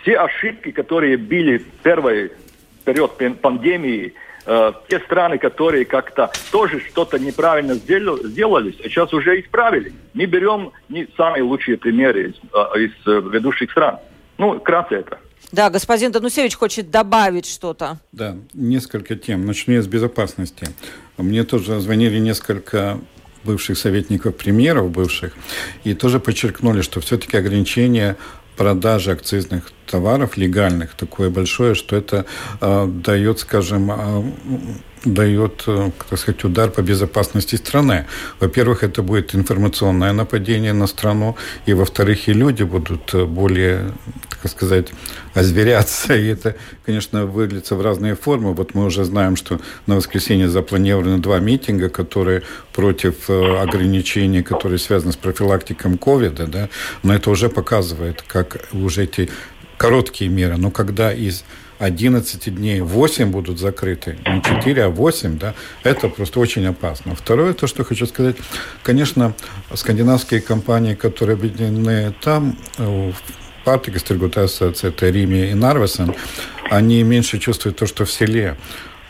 Все 0.00 0.18
ошибки, 0.18 0.70
которые 0.70 1.16
были 1.16 1.58
в 1.58 1.66
первый 1.82 2.32
период 2.84 3.16
пандемии, 3.40 4.14
э, 4.46 4.72
те 4.88 5.00
страны, 5.00 5.38
которые 5.38 5.84
как-то 5.84 6.30
тоже 6.50 6.80
что-то 6.80 7.18
неправильно 7.18 7.74
сделали, 7.74 8.22
сделали, 8.24 8.72
сейчас 8.82 9.12
уже 9.12 9.40
исправили. 9.40 9.92
Мы 10.14 10.26
берем 10.26 10.72
не 10.88 11.08
самые 11.16 11.42
лучшие 11.42 11.76
примеры 11.76 12.30
из, 12.30 12.34
э, 12.52 12.80
из 12.80 12.92
э, 13.06 13.20
ведущих 13.32 13.70
стран. 13.72 13.98
Ну, 14.38 14.60
кратко 14.60 14.96
это. 14.96 15.18
Да, 15.52 15.68
господин 15.68 16.12
Данусевич 16.12 16.56
хочет 16.56 16.90
добавить 16.90 17.46
что-то. 17.46 17.98
Да, 18.12 18.36
несколько 18.54 19.16
тем. 19.16 19.44
Начну 19.44 19.74
я 19.74 19.82
с 19.82 19.86
безопасности. 19.86 20.66
Мне 21.18 21.44
тоже 21.44 21.78
звонили 21.80 22.18
несколько 22.18 22.98
бывших 23.44 23.76
советников 23.76 24.36
премьеров, 24.36 24.90
бывших, 24.90 25.34
и 25.84 25.94
тоже 25.94 26.20
подчеркнули, 26.20 26.80
что 26.80 27.00
все-таки 27.00 27.36
ограничения 27.36 28.16
продажи 28.56 29.10
акцизных 29.10 29.72
товаров 29.86 30.36
легальных 30.36 30.94
такое 30.94 31.30
большое, 31.30 31.74
что 31.74 31.96
это 31.96 32.26
э, 32.60 32.86
дает, 32.86 33.40
скажем, 33.40 33.90
э, 33.90 34.22
дает, 35.04 35.64
э, 35.66 35.90
так 36.10 36.18
сказать, 36.18 36.44
удар 36.44 36.70
по 36.70 36.82
безопасности 36.82 37.56
страны. 37.56 38.06
Во-первых, 38.40 38.84
это 38.84 39.02
будет 39.02 39.34
информационное 39.34 40.12
нападение 40.12 40.72
на 40.72 40.86
страну, 40.86 41.36
и, 41.66 41.74
во-вторых, 41.74 42.28
и 42.28 42.32
люди 42.32 42.62
будут 42.62 43.14
э, 43.14 43.24
более, 43.24 43.92
так 44.42 44.50
сказать, 44.50 44.92
озверяться, 45.34 46.14
и 46.14 46.26
это, 46.26 46.56
конечно, 46.86 47.26
выльется 47.26 47.74
в 47.74 47.82
разные 47.82 48.14
формы. 48.14 48.54
Вот 48.54 48.74
мы 48.74 48.84
уже 48.84 49.04
знаем, 49.04 49.36
что 49.36 49.60
на 49.86 49.96
воскресенье 49.96 50.48
запланированы 50.48 51.18
два 51.18 51.38
митинга, 51.38 51.88
которые 51.88 52.42
против 52.72 53.28
э, 53.28 53.58
ограничений, 53.58 54.42
которые 54.42 54.78
связаны 54.78 55.12
с 55.12 55.16
профилактикой 55.16 55.96
ковида, 55.98 56.46
да, 56.46 56.68
но 57.02 57.14
это 57.14 57.30
уже 57.30 57.48
показывает, 57.48 58.22
как 58.26 58.68
уже 58.72 59.04
эти 59.04 59.30
короткие 59.76 60.30
меры, 60.30 60.56
но 60.58 60.70
когда 60.70 61.12
из 61.12 61.44
11 61.82 62.54
дней 62.54 62.80
8 62.80 63.30
будут 63.30 63.58
закрыты, 63.58 64.16
не 64.24 64.40
4, 64.40 64.84
а 64.84 64.88
8, 64.88 65.38
да, 65.38 65.54
это 65.82 66.08
просто 66.08 66.38
очень 66.38 66.64
опасно. 66.66 67.16
Второе, 67.16 67.54
то, 67.54 67.66
что 67.66 67.82
хочу 67.82 68.06
сказать, 68.06 68.36
конечно, 68.84 69.34
скандинавские 69.74 70.40
компании, 70.40 70.94
которые 70.94 71.34
объединены 71.34 72.14
там, 72.22 72.56
в 72.78 73.14
Партикас, 73.64 74.04
Тергута 74.04 74.44
ассоциация, 74.44 74.90
это 74.90 75.10
Риме 75.10 75.50
и 75.50 75.54
Нарвесен, 75.54 76.14
они 76.70 77.02
меньше 77.02 77.38
чувствуют 77.38 77.78
то, 77.78 77.86
что 77.86 78.04
в 78.04 78.12
селе. 78.12 78.56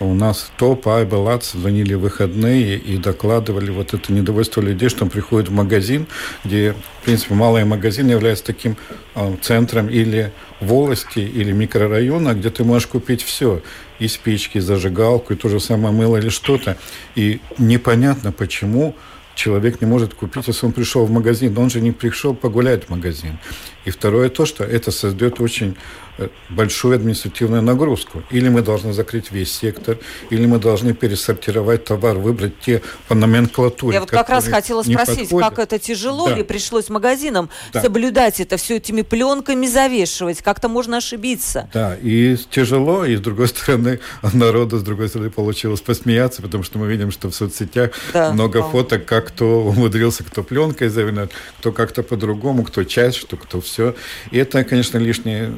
У 0.00 0.14
нас 0.14 0.50
ТОП, 0.56 0.88
Айба, 0.88 1.16
ЛАЦ 1.16 1.52
звонили 1.52 1.94
выходные 1.94 2.76
и 2.76 2.96
докладывали 2.96 3.70
вот 3.70 3.94
это 3.94 4.12
недовольство 4.12 4.60
людей, 4.60 4.88
что 4.88 5.04
он 5.04 5.10
приходит 5.10 5.48
в 5.50 5.52
магазин, 5.52 6.06
где, 6.44 6.74
в 7.00 7.04
принципе, 7.04 7.34
малый 7.34 7.64
магазин 7.64 8.08
является 8.10 8.44
таким 8.44 8.76
э, 9.14 9.36
центром 9.42 9.88
или 9.88 10.32
волости, 10.62 11.18
или 11.18 11.52
микрорайона, 11.52 12.34
где 12.34 12.50
ты 12.50 12.64
можешь 12.64 12.88
купить 12.88 13.22
все. 13.22 13.62
И 13.98 14.08
спички, 14.08 14.58
и 14.58 14.60
зажигалку, 14.60 15.32
и 15.32 15.36
то 15.36 15.48
же 15.48 15.60
самое 15.60 15.94
мыло 15.94 16.16
или 16.16 16.28
что-то. 16.28 16.76
И 17.14 17.40
непонятно, 17.58 18.32
почему 18.32 18.94
человек 19.34 19.80
не 19.80 19.86
может 19.86 20.14
купить, 20.14 20.46
если 20.46 20.66
он 20.66 20.72
пришел 20.72 21.04
в 21.04 21.10
магазин. 21.10 21.54
Но 21.54 21.62
он 21.62 21.70
же 21.70 21.80
не 21.80 21.92
пришел 21.92 22.34
погулять 22.34 22.84
в 22.84 22.90
магазин. 22.90 23.38
И 23.84 23.90
второе 23.90 24.28
то, 24.28 24.46
что 24.46 24.64
это 24.64 24.90
создает 24.90 25.40
очень 25.40 25.76
Э, 26.18 26.28
большую 26.50 26.94
административную 26.94 27.62
нагрузку. 27.62 28.22
Или 28.30 28.50
мы 28.50 28.60
должны 28.60 28.92
закрыть 28.92 29.32
весь 29.32 29.50
сектор, 29.50 29.96
или 30.28 30.44
мы 30.44 30.58
должны 30.58 30.92
пересортировать 30.92 31.86
товар, 31.86 32.18
выбрать 32.18 32.60
те 32.60 32.82
по 33.08 33.14
номенклатуре. 33.14 33.94
Я 33.94 34.00
вот 34.00 34.10
как 34.10 34.28
раз 34.28 34.46
хотела 34.46 34.82
спросить, 34.82 35.30
как 35.30 35.58
это 35.58 35.78
тяжело 35.78 36.28
да. 36.28 36.34
ли 36.34 36.42
пришлось 36.42 36.90
магазинам 36.90 37.48
да. 37.72 37.80
соблюдать 37.80 38.40
это 38.40 38.58
все 38.58 38.76
этими 38.76 39.00
пленками 39.00 39.66
завешивать? 39.66 40.42
Как-то 40.42 40.68
можно 40.68 40.98
ошибиться. 40.98 41.70
Да, 41.72 41.96
и 42.02 42.36
тяжело, 42.50 43.06
и 43.06 43.16
с 43.16 43.20
другой 43.20 43.48
стороны, 43.48 43.98
народу, 44.34 44.78
с 44.78 44.82
другой 44.82 45.08
стороны, 45.08 45.30
получилось 45.30 45.80
посмеяться, 45.80 46.42
потому 46.42 46.62
что 46.62 46.78
мы 46.78 46.88
видим, 46.88 47.10
что 47.10 47.30
в 47.30 47.34
соцсетях 47.34 47.92
да, 48.12 48.32
много 48.32 48.60
да. 48.60 48.68
фоток, 48.68 49.06
как 49.06 49.21
кто 49.22 49.64
умудрился, 49.66 50.24
кто 50.24 50.42
пленкой 50.42 50.88
завинать, 50.88 51.30
кто 51.58 51.72
как-то 51.72 52.02
по-другому, 52.02 52.64
кто 52.64 52.84
часть, 52.84 53.16
что 53.16 53.36
кто 53.36 53.60
все. 53.60 53.94
И 54.30 54.38
это, 54.38 54.64
конечно, 54.64 54.98
лишнее 54.98 55.52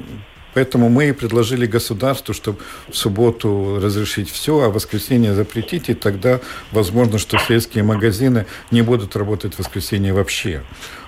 Поэтому 0.55 0.89
мы 0.89 1.13
предложили 1.13 1.67
государству, 1.67 2.33
чтобы 2.33 2.59
в 2.89 2.97
субботу 2.97 3.81
разрешить 3.83 4.31
все, 4.31 4.61
а 4.61 4.69
в 4.69 4.75
воскресенье 4.75 5.35
запретить, 5.35 5.89
и 5.89 5.95
тогда 5.95 6.41
возможно, 6.71 7.19
что 7.19 7.39
сельские 7.39 7.83
магазины 7.83 8.47
не 8.71 8.83
будут 8.83 9.17
работать 9.17 9.55
в 9.55 9.59
воскресенье 9.59 10.13
вообще. 10.13 10.63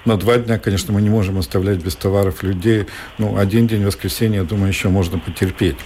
На 0.07 0.17
два 0.17 0.39
дня, 0.39 0.59
конечно, 0.59 0.93
мы 0.95 1.03
не 1.03 1.11
можем 1.11 1.39
оставлять 1.39 1.83
без 1.83 1.97
товаров 1.97 2.45
людей. 2.45 2.87
Ну, 3.19 3.37
один 3.37 3.67
день 3.67 3.85
воскресенья, 3.85 4.39
я 4.39 4.45
думаю, 4.45 4.69
еще 4.69 4.89
можно 4.89 5.19
потерпеть. 5.19 5.77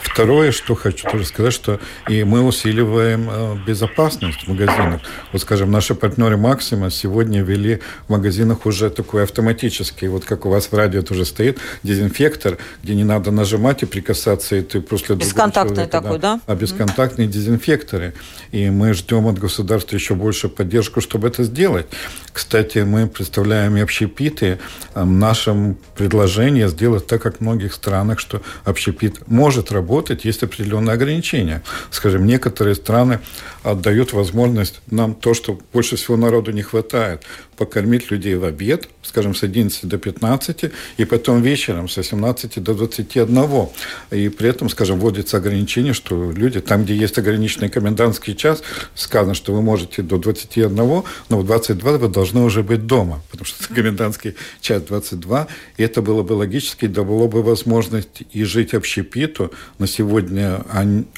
Второе, 0.00 0.50
что 0.50 0.74
хочу 0.74 1.08
тоже 1.08 1.24
сказать, 1.24 1.52
что 1.52 1.78
и 2.08 2.24
мы 2.24 2.42
усиливаем 2.42 3.28
э, 3.30 3.56
безопасность 3.64 4.40
в 4.40 4.48
магазинах. 4.48 5.02
Вот, 5.30 5.40
скажем, 5.40 5.70
наши 5.70 5.94
партнеры 5.94 6.36
Максима 6.36 6.90
сегодня 6.90 7.42
ввели 7.42 7.80
в 8.08 8.10
магазинах 8.10 8.66
уже 8.66 8.90
такой 8.90 9.22
автоматический, 9.22 10.08
вот 10.08 10.24
как 10.24 10.46
у 10.46 10.50
вас 10.50 10.66
в 10.66 10.74
радио 10.74 11.02
тоже 11.02 11.24
стоит, 11.24 11.58
дезинфектор, 11.84 12.58
где 12.82 12.96
не 12.96 13.04
надо 13.04 13.30
нажимать 13.30 13.84
и 13.84 13.86
прикасаться, 13.86 14.56
и 14.56 14.62
ты 14.62 14.80
после 14.80 15.14
Бесконтактный 15.14 15.76
человека, 15.76 16.00
такой, 16.00 16.18
да? 16.18 16.34
да? 16.34 16.40
А 16.46 16.56
бесконтактные 16.56 17.28
mm-hmm. 17.28 17.32
дезинфекторы. 17.32 18.14
И 18.50 18.68
мы 18.68 18.94
ждем 18.94 19.28
от 19.28 19.38
государства 19.38 19.94
еще 19.94 20.16
больше 20.16 20.48
поддержку, 20.48 21.00
чтобы 21.00 21.28
это 21.28 21.44
сделать. 21.44 21.86
Кстати, 22.32 22.78
мы 22.78 23.06
представляем 23.06 23.59
и 23.68 23.80
общепиты. 23.80 24.58
В 24.94 25.04
нашем 25.04 25.76
предложении 25.96 26.66
сделать 26.66 27.06
так, 27.06 27.22
как 27.22 27.38
в 27.38 27.40
многих 27.40 27.72
странах, 27.72 28.18
что 28.18 28.42
общепит 28.64 29.28
может 29.28 29.72
работать, 29.72 30.24
есть 30.24 30.42
определенные 30.42 30.94
ограничения. 30.94 31.62
Скажем, 31.90 32.26
некоторые 32.26 32.74
страны 32.74 33.20
отдают 33.62 34.12
возможность 34.12 34.80
нам 34.90 35.14
то, 35.14 35.34
что 35.34 35.58
больше 35.72 35.96
всего 35.96 36.16
народу 36.16 36.50
не 36.52 36.62
хватает 36.62 37.24
покормить 37.56 38.10
людей 38.10 38.36
в 38.36 38.44
обед, 38.44 38.88
скажем, 39.02 39.34
с 39.34 39.42
11 39.42 39.86
до 39.86 39.98
15, 39.98 40.72
и 40.96 41.04
потом 41.04 41.42
вечером 41.42 41.90
с 41.90 41.98
18 41.98 42.62
до 42.62 42.72
21. 42.72 43.68
И 44.12 44.30
при 44.30 44.48
этом, 44.48 44.70
скажем, 44.70 44.98
вводится 44.98 45.36
ограничение, 45.36 45.92
что 45.92 46.30
люди, 46.30 46.60
там, 46.60 46.84
где 46.84 46.94
есть 46.94 47.18
ограниченный 47.18 47.68
комендантский 47.68 48.34
час, 48.34 48.62
сказано, 48.94 49.34
что 49.34 49.52
вы 49.52 49.60
можете 49.60 50.00
до 50.00 50.16
21, 50.16 50.74
но 50.74 51.04
в 51.28 51.44
22 51.44 51.98
вы 51.98 52.08
должны 52.08 52.40
уже 52.40 52.62
быть 52.62 52.86
дома, 52.86 53.20
потому 53.30 53.44
что 53.44 53.74
комендантский 53.74 54.36
час 54.62 54.82
22, 54.84 55.46
и 55.76 55.82
это 55.82 56.00
было 56.00 56.22
бы 56.22 56.32
логически, 56.32 56.86
дало 56.86 57.28
бы 57.28 57.42
возможность 57.42 58.22
и 58.32 58.44
жить 58.44 58.72
общепиту. 58.72 59.52
На 59.78 59.86
сегодня 59.86 60.64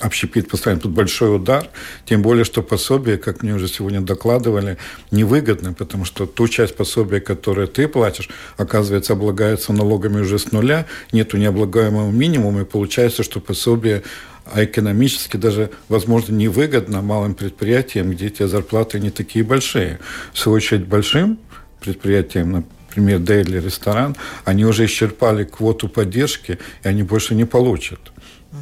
общепит 0.00 0.48
поставим 0.50 0.80
тут 0.80 0.90
большой 0.90 1.36
удар, 1.36 1.68
тем 2.04 2.22
более, 2.22 2.31
что 2.42 2.62
пособие, 2.62 3.18
как 3.18 3.42
мне 3.42 3.54
уже 3.54 3.68
сегодня 3.68 4.00
докладывали, 4.00 4.78
невыгодно, 5.10 5.72
потому 5.72 6.04
что 6.04 6.26
ту 6.26 6.48
часть 6.48 6.76
пособия, 6.76 7.20
которую 7.20 7.68
ты 7.68 7.86
платишь, 7.88 8.30
оказывается, 8.56 9.12
облагается 9.12 9.72
налогами 9.72 10.20
уже 10.20 10.38
с 10.38 10.52
нуля, 10.52 10.86
нету 11.12 11.36
необлагаемого 11.36 12.10
минимума, 12.10 12.62
и 12.62 12.64
получается, 12.64 13.22
что 13.22 13.40
пособие 13.40 14.02
а 14.44 14.64
экономически 14.64 15.36
даже, 15.36 15.70
возможно, 15.88 16.34
невыгодно 16.34 17.00
малым 17.00 17.34
предприятиям, 17.34 18.10
где 18.10 18.26
эти 18.26 18.44
зарплаты 18.46 18.98
не 18.98 19.10
такие 19.10 19.44
большие. 19.44 20.00
В 20.32 20.38
свою 20.38 20.56
очередь, 20.56 20.86
большим 20.86 21.38
предприятиям, 21.80 22.64
например, 22.88 23.20
Дейли 23.20 23.60
ресторан, 23.60 24.16
они 24.44 24.64
уже 24.64 24.86
исчерпали 24.86 25.44
квоту 25.44 25.88
поддержки, 25.88 26.58
и 26.82 26.88
они 26.88 27.02
больше 27.02 27.34
не 27.34 27.44
получат. 27.44 28.11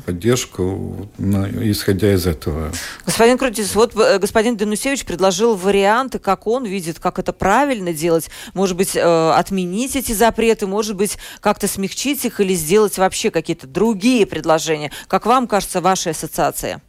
Поддержку, 0.06 1.08
исходя 1.18 2.12
из 2.12 2.26
этого. 2.26 2.70
Господин 3.04 3.38
Крутис, 3.38 3.74
вот 3.74 3.96
э, 3.96 4.18
господин 4.18 4.56
Денусевич 4.56 5.04
предложил 5.04 5.56
варианты, 5.56 6.18
как 6.18 6.46
он 6.46 6.64
видит, 6.64 7.00
как 7.00 7.18
это 7.18 7.32
правильно 7.32 7.92
делать. 7.92 8.30
Может 8.54 8.76
быть, 8.76 8.96
э, 8.96 9.30
отменить 9.32 9.96
эти 9.96 10.12
запреты, 10.12 10.66
может 10.66 10.96
быть, 10.96 11.18
как-то 11.40 11.66
смягчить 11.66 12.24
их 12.24 12.40
или 12.40 12.54
сделать 12.54 12.98
вообще 12.98 13.30
какие-то 13.30 13.66
другие 13.66 14.26
предложения. 14.26 14.92
Как 15.08 15.26
вам 15.26 15.46
кажется, 15.46 15.80
ваша 15.80 16.10
ассоциация? 16.10 16.82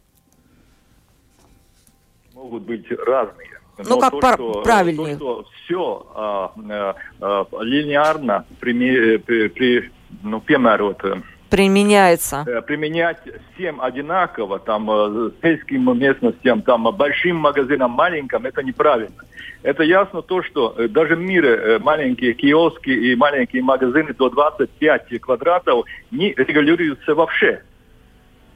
Могут 2.34 2.62
быть 2.62 2.86
разные. 2.90 3.48
Ну, 3.78 3.98
как 3.98 4.12
то, 4.12 4.32
что, 4.34 4.62
правильнее? 4.62 5.16
То, 5.16 5.42
что 5.42 5.48
все 5.64 6.06
а, 6.14 6.52
а, 6.70 6.94
а, 7.20 7.62
линейно 7.62 8.44
при, 8.60 9.16
при, 9.18 9.48
при, 9.48 9.90
ну, 10.22 10.40
пиemērot 10.40 11.22
применяется? 11.52 12.44
Э, 12.46 12.62
применять 12.62 13.18
всем 13.54 13.80
одинаково, 13.82 14.58
там, 14.58 14.90
э, 14.90 15.30
сельским 15.42 15.98
местностям, 15.98 16.62
там, 16.62 16.84
большим 16.96 17.36
магазинам, 17.36 17.90
маленьким, 17.90 18.46
это 18.46 18.62
неправильно. 18.62 19.22
Это 19.62 19.82
ясно 19.82 20.22
то, 20.22 20.42
что 20.42 20.74
э, 20.78 20.88
даже 20.88 21.14
в 21.14 21.20
мире 21.20 21.78
маленькие 21.78 22.32
киоски 22.32 22.90
и 22.90 23.14
маленькие 23.16 23.62
магазины 23.62 24.14
до 24.14 24.30
25 24.30 25.20
квадратов 25.20 25.84
не 26.10 26.32
регулируются 26.32 27.14
вообще. 27.14 27.60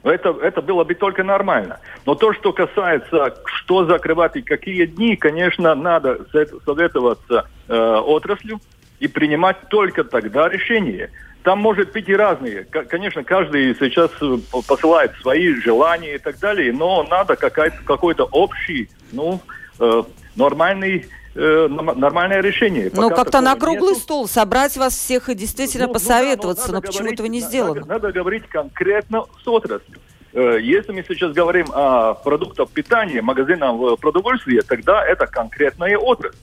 Это, 0.02 0.30
это 0.40 0.62
было 0.62 0.84
бы 0.84 0.94
только 0.94 1.22
нормально. 1.22 1.80
Но 2.06 2.14
то, 2.14 2.32
что 2.32 2.52
касается, 2.52 3.34
что 3.44 3.84
закрывать 3.84 4.36
и 4.36 4.42
какие 4.42 4.86
дни, 4.86 5.16
конечно, 5.16 5.74
надо 5.74 6.20
советоваться 6.64 7.46
э, 7.68 7.74
отраслью 7.76 8.60
и 9.00 9.08
принимать 9.08 9.56
только 9.68 10.04
тогда 10.04 10.48
решение. 10.48 11.10
Там 11.46 11.60
может 11.60 11.92
быть 11.92 12.08
и 12.08 12.16
разные. 12.16 12.64
Конечно, 12.64 13.22
каждый 13.22 13.72
сейчас 13.76 14.10
э, 14.20 14.36
посылает 14.66 15.12
свои 15.22 15.54
желания 15.54 16.16
и 16.16 16.18
так 16.18 16.40
далее, 16.40 16.72
но 16.72 17.04
надо 17.04 17.36
какой-то 17.36 18.24
общий, 18.24 18.90
ну, 19.12 19.40
э, 19.78 20.02
нормальный 20.34 21.06
э, 21.36 21.68
нормальное 21.68 22.40
решение. 22.40 22.90
Ну, 22.92 23.10
как-то 23.10 23.40
на 23.40 23.54
круглый 23.54 23.92
нету. 23.92 24.00
стол 24.00 24.26
собрать 24.26 24.76
вас 24.76 24.94
всех 24.94 25.28
и 25.28 25.36
действительно 25.36 25.86
ну, 25.86 25.92
посоветоваться, 25.92 26.66
ну, 26.66 26.72
да, 26.72 26.78
но, 26.78 26.80
но 26.80 26.86
почему 26.88 27.12
этого 27.12 27.28
не 27.28 27.38
сделано? 27.38 27.82
Надо, 27.82 27.92
надо 27.92 28.12
говорить 28.12 28.48
конкретно 28.48 29.26
с 29.40 29.46
отраслью. 29.46 30.00
Если 30.32 30.90
мы 30.90 31.04
сейчас 31.06 31.32
говорим 31.32 31.66
о 31.72 32.14
продуктах 32.14 32.70
питания, 32.70 33.22
магазинах 33.22 34.00
продовольствия, 34.00 34.62
тогда 34.62 35.06
это 35.06 35.28
конкретная 35.28 35.96
отрасль. 35.96 36.36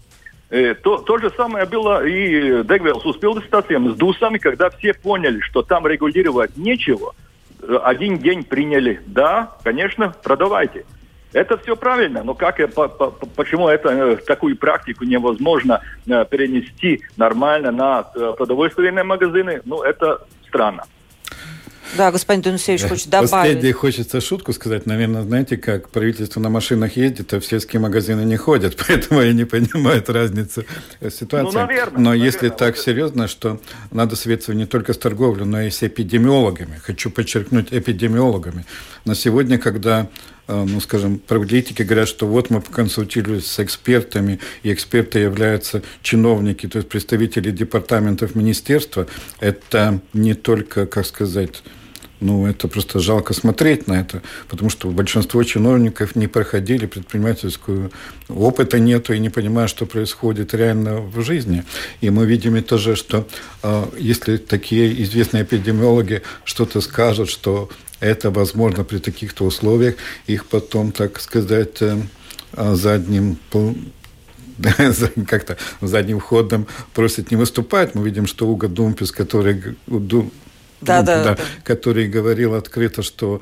Э, 0.53 0.75
то, 0.75 1.00
то 1.00 1.17
же 1.17 1.31
самое 1.31 1.65
было 1.65 2.05
и 2.05 2.63
Дегвелс 2.63 3.03
успел 3.05 3.41
станциям 3.41 3.91
с 3.91 3.95
ДУСами, 3.95 4.38
когда 4.38 4.69
все 4.69 4.93
поняли, 4.93 5.39
что 5.39 5.63
там 5.63 5.88
регулировать 5.88 6.55
нечего. 6.55 7.15
Э, 7.63 7.79
один 7.83 8.19
день 8.19 8.43
приняли. 8.43 9.01
Да, 9.07 9.57
конечно, 9.63 10.13
продавайте. 10.24 10.86
Это 11.31 11.57
все 11.57 11.75
правильно, 11.75 12.24
но 12.24 12.36
как, 12.36 12.57
по, 12.75 12.88
по, 12.88 13.10
почему 13.36 13.67
это, 13.67 13.89
э, 13.89 14.15
такую 14.17 14.55
практику 14.55 15.05
невозможно 15.05 15.81
перенести 16.05 17.01
нормально 17.17 17.72
на 17.72 18.03
продовольственные 18.03 19.03
магазины, 19.03 19.63
ну, 19.65 19.81
это 19.81 20.22
странно. 20.48 20.83
Да, 21.97 22.11
господин 22.11 22.41
Дунусевич 22.41 22.83
хочет 22.83 23.09
добавить. 23.09 23.31
Последнее 23.31 23.73
хочется 23.73 24.21
шутку 24.21 24.53
сказать. 24.53 24.85
Наверное, 24.85 25.21
знаете, 25.23 25.57
как 25.57 25.89
правительство 25.89 26.39
на 26.39 26.49
машинах 26.49 26.97
ездит, 26.97 27.33
а 27.33 27.39
в 27.39 27.45
сельские 27.45 27.79
магазины 27.79 28.21
не 28.21 28.37
ходят, 28.37 28.77
поэтому 28.87 29.19
они 29.19 29.33
не 29.33 29.45
понимают 29.45 30.09
разницы 30.09 30.65
ситуации. 31.09 31.57
Ну, 31.57 31.65
наверное, 31.65 31.97
но 31.97 32.09
наверное, 32.09 32.25
если 32.25 32.49
так 32.49 32.77
серьезно, 32.77 33.27
что 33.27 33.59
надо 33.91 34.15
советовать 34.15 34.57
не 34.57 34.65
только 34.65 34.93
с 34.93 34.97
торговлей, 34.97 35.45
но 35.45 35.61
и 35.61 35.69
с 35.69 35.83
эпидемиологами. 35.83 36.79
Хочу 36.83 37.09
подчеркнуть, 37.09 37.67
эпидемиологами. 37.71 38.65
На 39.05 39.15
сегодня, 39.15 39.57
когда 39.57 40.07
ну, 40.47 40.79
скажем, 40.81 41.19
политики 41.19 41.83
говорят, 41.83 42.07
что 42.07 42.27
вот 42.27 42.50
мы 42.50 42.62
консультировались 42.62 43.47
с 43.47 43.59
экспертами, 43.59 44.39
и 44.63 44.73
эксперты 44.73 45.19
являются 45.19 45.84
чиновники, 46.01 46.67
то 46.67 46.79
есть 46.79 46.89
представители 46.89 47.51
департаментов 47.51 48.36
министерства, 48.36 49.08
это 49.39 50.01
не 50.13 50.34
только, 50.34 50.86
как 50.86 51.06
сказать, 51.06 51.63
ну, 52.23 52.47
это 52.47 52.67
просто 52.67 52.99
жалко 52.99 53.34
смотреть 53.34 53.88
на 53.88 53.99
это, 53.99 54.21
потому 54.47 54.69
что 54.69 54.89
большинство 54.89 55.43
чиновников 55.43 56.15
не 56.15 56.27
проходили 56.27 56.86
предпринимательскую 56.86 57.91
опыта 58.29 58.79
нету 58.79 59.13
и 59.13 59.19
не 59.19 59.29
понимают, 59.29 59.69
что 59.69 59.86
происходит 59.86 60.53
реально 60.53 61.01
в 61.01 61.21
жизни. 61.21 61.63
И 61.99 62.10
мы 62.10 62.25
видим 62.25 62.56
и 62.56 62.62
тоже, 62.62 62.95
что 62.95 63.27
э, 63.62 63.86
если 63.99 64.38
такие 64.38 65.03
известные 65.03 65.43
эпидемиологи 65.43 66.21
что-то 66.45 66.79
скажут, 66.79 67.29
что 67.29 67.69
это 68.03 68.31
возможно 68.31 68.83
при 68.83 68.97
таких-то 68.97 69.45
условиях, 69.45 69.95
их 70.27 70.45
потом, 70.45 70.91
так 70.91 71.19
сказать, 71.19 71.81
э, 71.81 72.01
задним 72.57 73.37
как-то 75.27 75.57
задним 75.81 76.19
ходом 76.19 76.67
просят 76.93 77.31
не 77.31 77.37
выступать. 77.37 77.95
Мы 77.95 78.03
видим, 78.03 78.27
что 78.27 78.47
Уга 78.47 78.67
Думпис, 78.67 79.11
который 79.11 79.75
да, 80.81 81.01
да, 81.01 81.23
да, 81.23 81.37
который 81.63 82.07
говорил 82.07 82.53
открыто, 82.55 83.03
что 83.03 83.41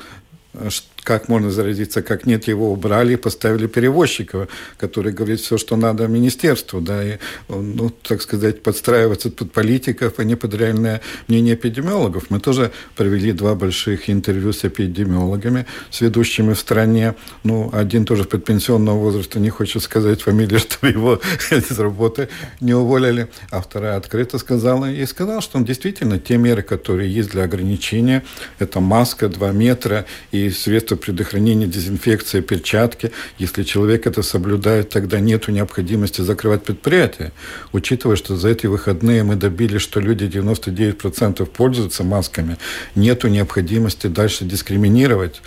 как 1.03 1.29
можно 1.29 1.51
заразиться, 1.51 2.01
как 2.01 2.25
нет, 2.25 2.47
его 2.47 2.71
убрали 2.71 3.13
и 3.13 3.17
поставили 3.17 3.67
перевозчика, 3.67 4.47
который 4.77 5.13
говорит 5.13 5.39
все, 5.39 5.57
что 5.57 5.75
надо 5.75 6.07
министерству, 6.07 6.81
да, 6.81 7.03
и, 7.03 7.17
ну, 7.49 7.89
так 7.89 8.21
сказать, 8.21 8.61
подстраиваться 8.63 9.29
под 9.31 9.51
политиков, 9.51 10.13
а 10.17 10.23
не 10.23 10.35
под 10.35 10.53
реальное 10.53 11.01
мнение 11.27 11.55
эпидемиологов. 11.55 12.29
Мы 12.29 12.39
тоже 12.39 12.71
провели 12.95 13.31
два 13.31 13.55
больших 13.55 14.09
интервью 14.09 14.53
с 14.53 14.63
эпидемиологами, 14.63 15.65
с 15.89 16.01
ведущими 16.01 16.53
в 16.53 16.59
стране. 16.59 17.15
Ну, 17.43 17.69
один 17.73 18.05
тоже 18.05 18.25
предпенсионного 18.25 18.97
возраста 18.97 19.39
не 19.39 19.49
хочет 19.49 19.83
сказать 19.83 20.21
фамилию, 20.21 20.59
чтобы 20.59 20.89
его 20.89 21.21
из 21.51 21.79
работы 21.79 22.29
не 22.59 22.73
уволили, 22.73 23.27
а 23.49 23.61
вторая 23.61 23.97
открыто 23.97 24.37
сказала 24.37 24.91
и 24.91 25.05
сказала, 25.05 25.41
что 25.41 25.57
он 25.57 25.65
действительно 25.65 26.19
те 26.19 26.37
меры, 26.37 26.61
которые 26.61 27.13
есть 27.13 27.31
для 27.31 27.43
ограничения, 27.43 28.23
это 28.59 28.79
маска, 28.79 29.27
два 29.29 29.51
метра 29.51 30.05
и 30.31 30.49
средства 30.49 30.90
средства 30.91 30.95
предохранения, 30.95 31.67
дезинфекция, 31.67 32.41
перчатки. 32.41 33.11
Если 33.39 33.63
человек 33.63 34.07
это 34.07 34.23
соблюдает, 34.23 34.89
тогда 34.89 35.19
нет 35.19 35.47
необходимости 35.47 36.21
закрывать 36.21 36.63
предприятие. 36.63 37.31
Учитывая, 37.73 38.15
что 38.15 38.35
за 38.35 38.49
эти 38.49 38.67
выходные 38.67 39.23
мы 39.23 39.35
добились, 39.35 39.81
что 39.81 40.01
люди 40.01 40.25
99% 40.25 41.45
пользуются 41.45 42.03
масками, 42.03 42.57
нет 42.95 43.23
необходимости 43.23 44.07
дальше 44.07 44.45
дискриминировать 44.45 45.41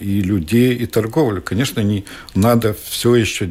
и 0.00 0.22
людей, 0.22 0.74
и 0.74 0.86
торговлю. 0.86 1.42
Конечно, 1.42 1.82
не 1.82 2.04
надо 2.34 2.74
все 2.74 3.14
еще 3.16 3.50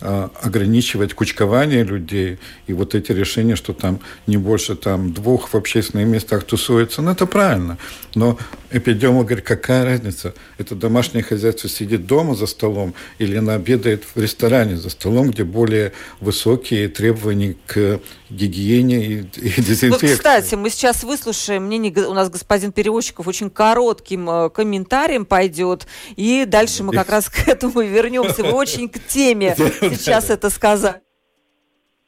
а, 0.00 0.30
ограничивать 0.42 1.14
кучкование 1.14 1.82
людей 1.82 2.38
и 2.68 2.72
вот 2.72 2.94
эти 2.94 3.12
решения, 3.12 3.56
что 3.56 3.72
там 3.72 3.98
не 4.28 4.36
больше 4.36 4.76
там 4.76 5.12
двух 5.12 5.48
в 5.48 5.56
общественных 5.56 6.06
местах 6.06 6.44
тусуется, 6.44 7.02
ну 7.02 7.10
это 7.10 7.26
правильно. 7.26 7.78
Но 8.14 8.38
эпидемиолог 8.70 9.26
говорит, 9.26 9.44
какая 9.44 9.84
разница? 9.84 10.34
Это 10.58 10.74
домашнее 10.74 11.22
хозяйство 11.22 11.68
сидит 11.68 12.06
дома 12.06 12.34
за 12.34 12.46
столом 12.46 12.94
или 13.18 13.36
она 13.36 13.54
обедает 13.54 14.04
в 14.04 14.20
ресторане 14.20 14.76
за 14.76 14.90
столом, 14.90 15.30
где 15.30 15.44
более 15.44 15.92
высокие 16.20 16.88
требования 16.88 17.56
к 17.66 18.00
гигиене 18.30 19.06
и, 19.06 19.18
и 19.36 19.60
дезинфекции. 19.60 19.88
Вот, 20.08 20.16
кстати, 20.16 20.54
мы 20.54 20.70
сейчас 20.70 21.04
выслушаем 21.04 21.64
мнение, 21.64 21.92
у 22.06 22.14
нас 22.14 22.30
господин 22.30 22.72
Перевозчиков 22.72 23.26
очень 23.26 23.50
коротким 23.50 24.28
э, 24.28 24.50
комментарием 24.50 25.24
пойдет, 25.24 25.86
и 26.16 26.44
дальше 26.46 26.82
мы 26.82 26.92
как 26.92 27.08
раз 27.10 27.28
к 27.28 27.48
этому 27.48 27.82
вернемся. 27.82 28.42
Вы 28.42 28.52
очень 28.52 28.88
к 28.88 28.98
теме 29.06 29.56
сейчас 29.80 30.30
это 30.30 30.50
сказать. 30.50 31.02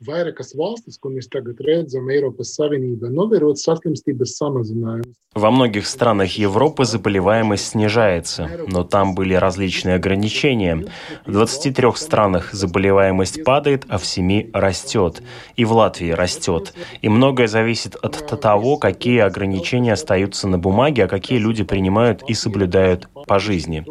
Vairākas 0.00 0.54
valstis, 0.56 0.96
ko 0.96 1.10
mēs 1.12 1.26
tagad 1.28 1.58
redzam, 1.66 2.06
Eiropas 2.08 2.54
Savienībā, 2.56 3.10
novērot 3.12 3.60
saslimstības 3.60 4.32
samazinājumus. 4.40 5.20
Во 5.34 5.52
многих 5.52 5.86
странах 5.86 6.38
Европы 6.38 6.84
заболеваемость 6.84 7.68
снижается, 7.68 8.50
но 8.66 8.82
там 8.82 9.14
были 9.14 9.34
различные 9.34 9.94
ограничения. 9.94 10.86
В 11.24 11.30
23 11.30 11.92
странах 11.94 12.52
заболеваемость 12.52 13.44
падает, 13.44 13.84
а 13.88 13.98
в 13.98 14.04
7 14.04 14.50
растет. 14.52 15.22
И 15.54 15.64
в 15.64 15.72
Латвии 15.72 16.10
растет. 16.10 16.74
И 17.00 17.08
многое 17.08 17.46
зависит 17.46 17.94
от 17.94 18.40
того, 18.40 18.76
какие 18.76 19.20
ограничения 19.20 19.92
остаются 19.92 20.48
на 20.48 20.58
бумаге, 20.58 21.04
а 21.04 21.08
какие 21.08 21.38
люди 21.38 21.62
принимают 21.62 22.24
и 22.26 22.34
соблюдают 22.34 23.08
по 23.28 23.38
жизни. 23.38 23.84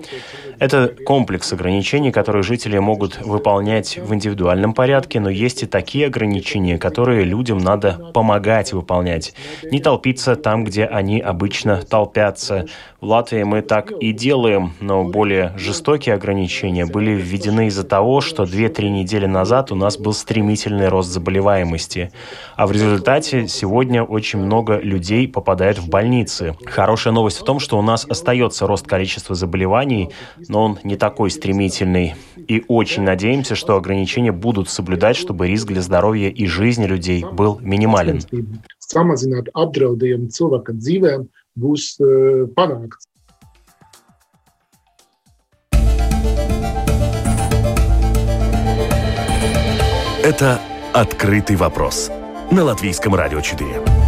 Это 0.60 0.94
комплекс 1.06 1.54
ограничений, 1.54 2.12
которые 2.12 2.44
жители 2.44 2.78
могут 2.80 3.22
выполнять 3.22 3.98
в 3.98 4.14
индивидуальном 4.14 4.74
порядке, 4.74 5.22
но 5.22 5.30
есть 5.30 5.64
и 5.64 5.68
такие 5.68 5.99
ограничения, 6.04 6.78
которые 6.78 7.24
людям 7.24 7.58
надо 7.58 8.12
помогать 8.14 8.74
выполнять. 8.74 9.34
Не 9.64 9.80
толпиться 9.80 10.36
там, 10.36 10.64
где 10.64 10.86
они 10.86 11.20
обычно 11.20 11.82
толпятся, 11.82 12.66
В 13.02 13.06
Латвии 13.06 13.44
мы 13.44 13.62
так 13.62 13.92
и 13.92 14.12
делаем, 14.12 14.74
но 14.82 15.06
более 15.06 15.54
жестокие 15.56 16.16
ограничения 16.16 16.86
были 16.86 17.12
введены 17.12 17.68
из-за 17.68 17.86
того, 17.86 18.20
что 18.20 18.44
2-3 18.44 18.90
недели 18.90 19.26
назад 19.26 19.72
у 19.72 19.76
нас 19.76 19.98
был 19.98 20.12
стремительный 20.12 20.90
рост 20.90 21.10
заболеваемости. 21.10 22.12
А 22.58 22.68
в 22.68 22.74
результате 22.74 23.48
сегодня 23.48 24.04
очень 24.04 24.40
много 24.40 24.80
людей 24.80 25.30
попадает 25.30 25.80
в 25.80 25.88
больницы. 25.88 26.58
Хорошая 26.66 27.14
новость 27.14 27.40
в 27.40 27.46
том, 27.46 27.60
что 27.60 27.80
у 27.80 27.82
нас 27.82 28.06
остается 28.06 28.68
рост 28.68 28.86
количества 28.86 29.34
заболеваний, 29.34 30.10
но 30.50 30.66
он 30.66 30.80
не 30.84 30.98
такой 30.98 31.32
стремительный. 31.32 32.16
И 32.50 32.66
очень 32.68 33.04
надеемся, 33.04 33.56
что 33.56 33.78
ограничения 33.78 34.34
будут 34.34 34.70
соблюдать, 34.70 35.16
чтобы 35.16 35.48
риск 35.48 35.68
для 35.68 35.82
здоровья 35.82 36.28
и 36.28 36.46
жизни 36.48 36.86
людей 36.86 37.24
был 37.24 37.60
минимален 37.62 38.20
samazināt 38.90 39.52
apdraudējumu 39.54 40.32
cilvēka 40.34 40.74
dzīvēm, 40.74 41.26
būs 41.60 41.96
panākts. 42.56 43.10
Это 50.22 50.60
«Открытый 50.94 51.56
вопрос» 51.56 52.12
на 52.52 52.64
Латвийском 52.64 53.16
радио 53.16 53.42
4. 53.42 53.99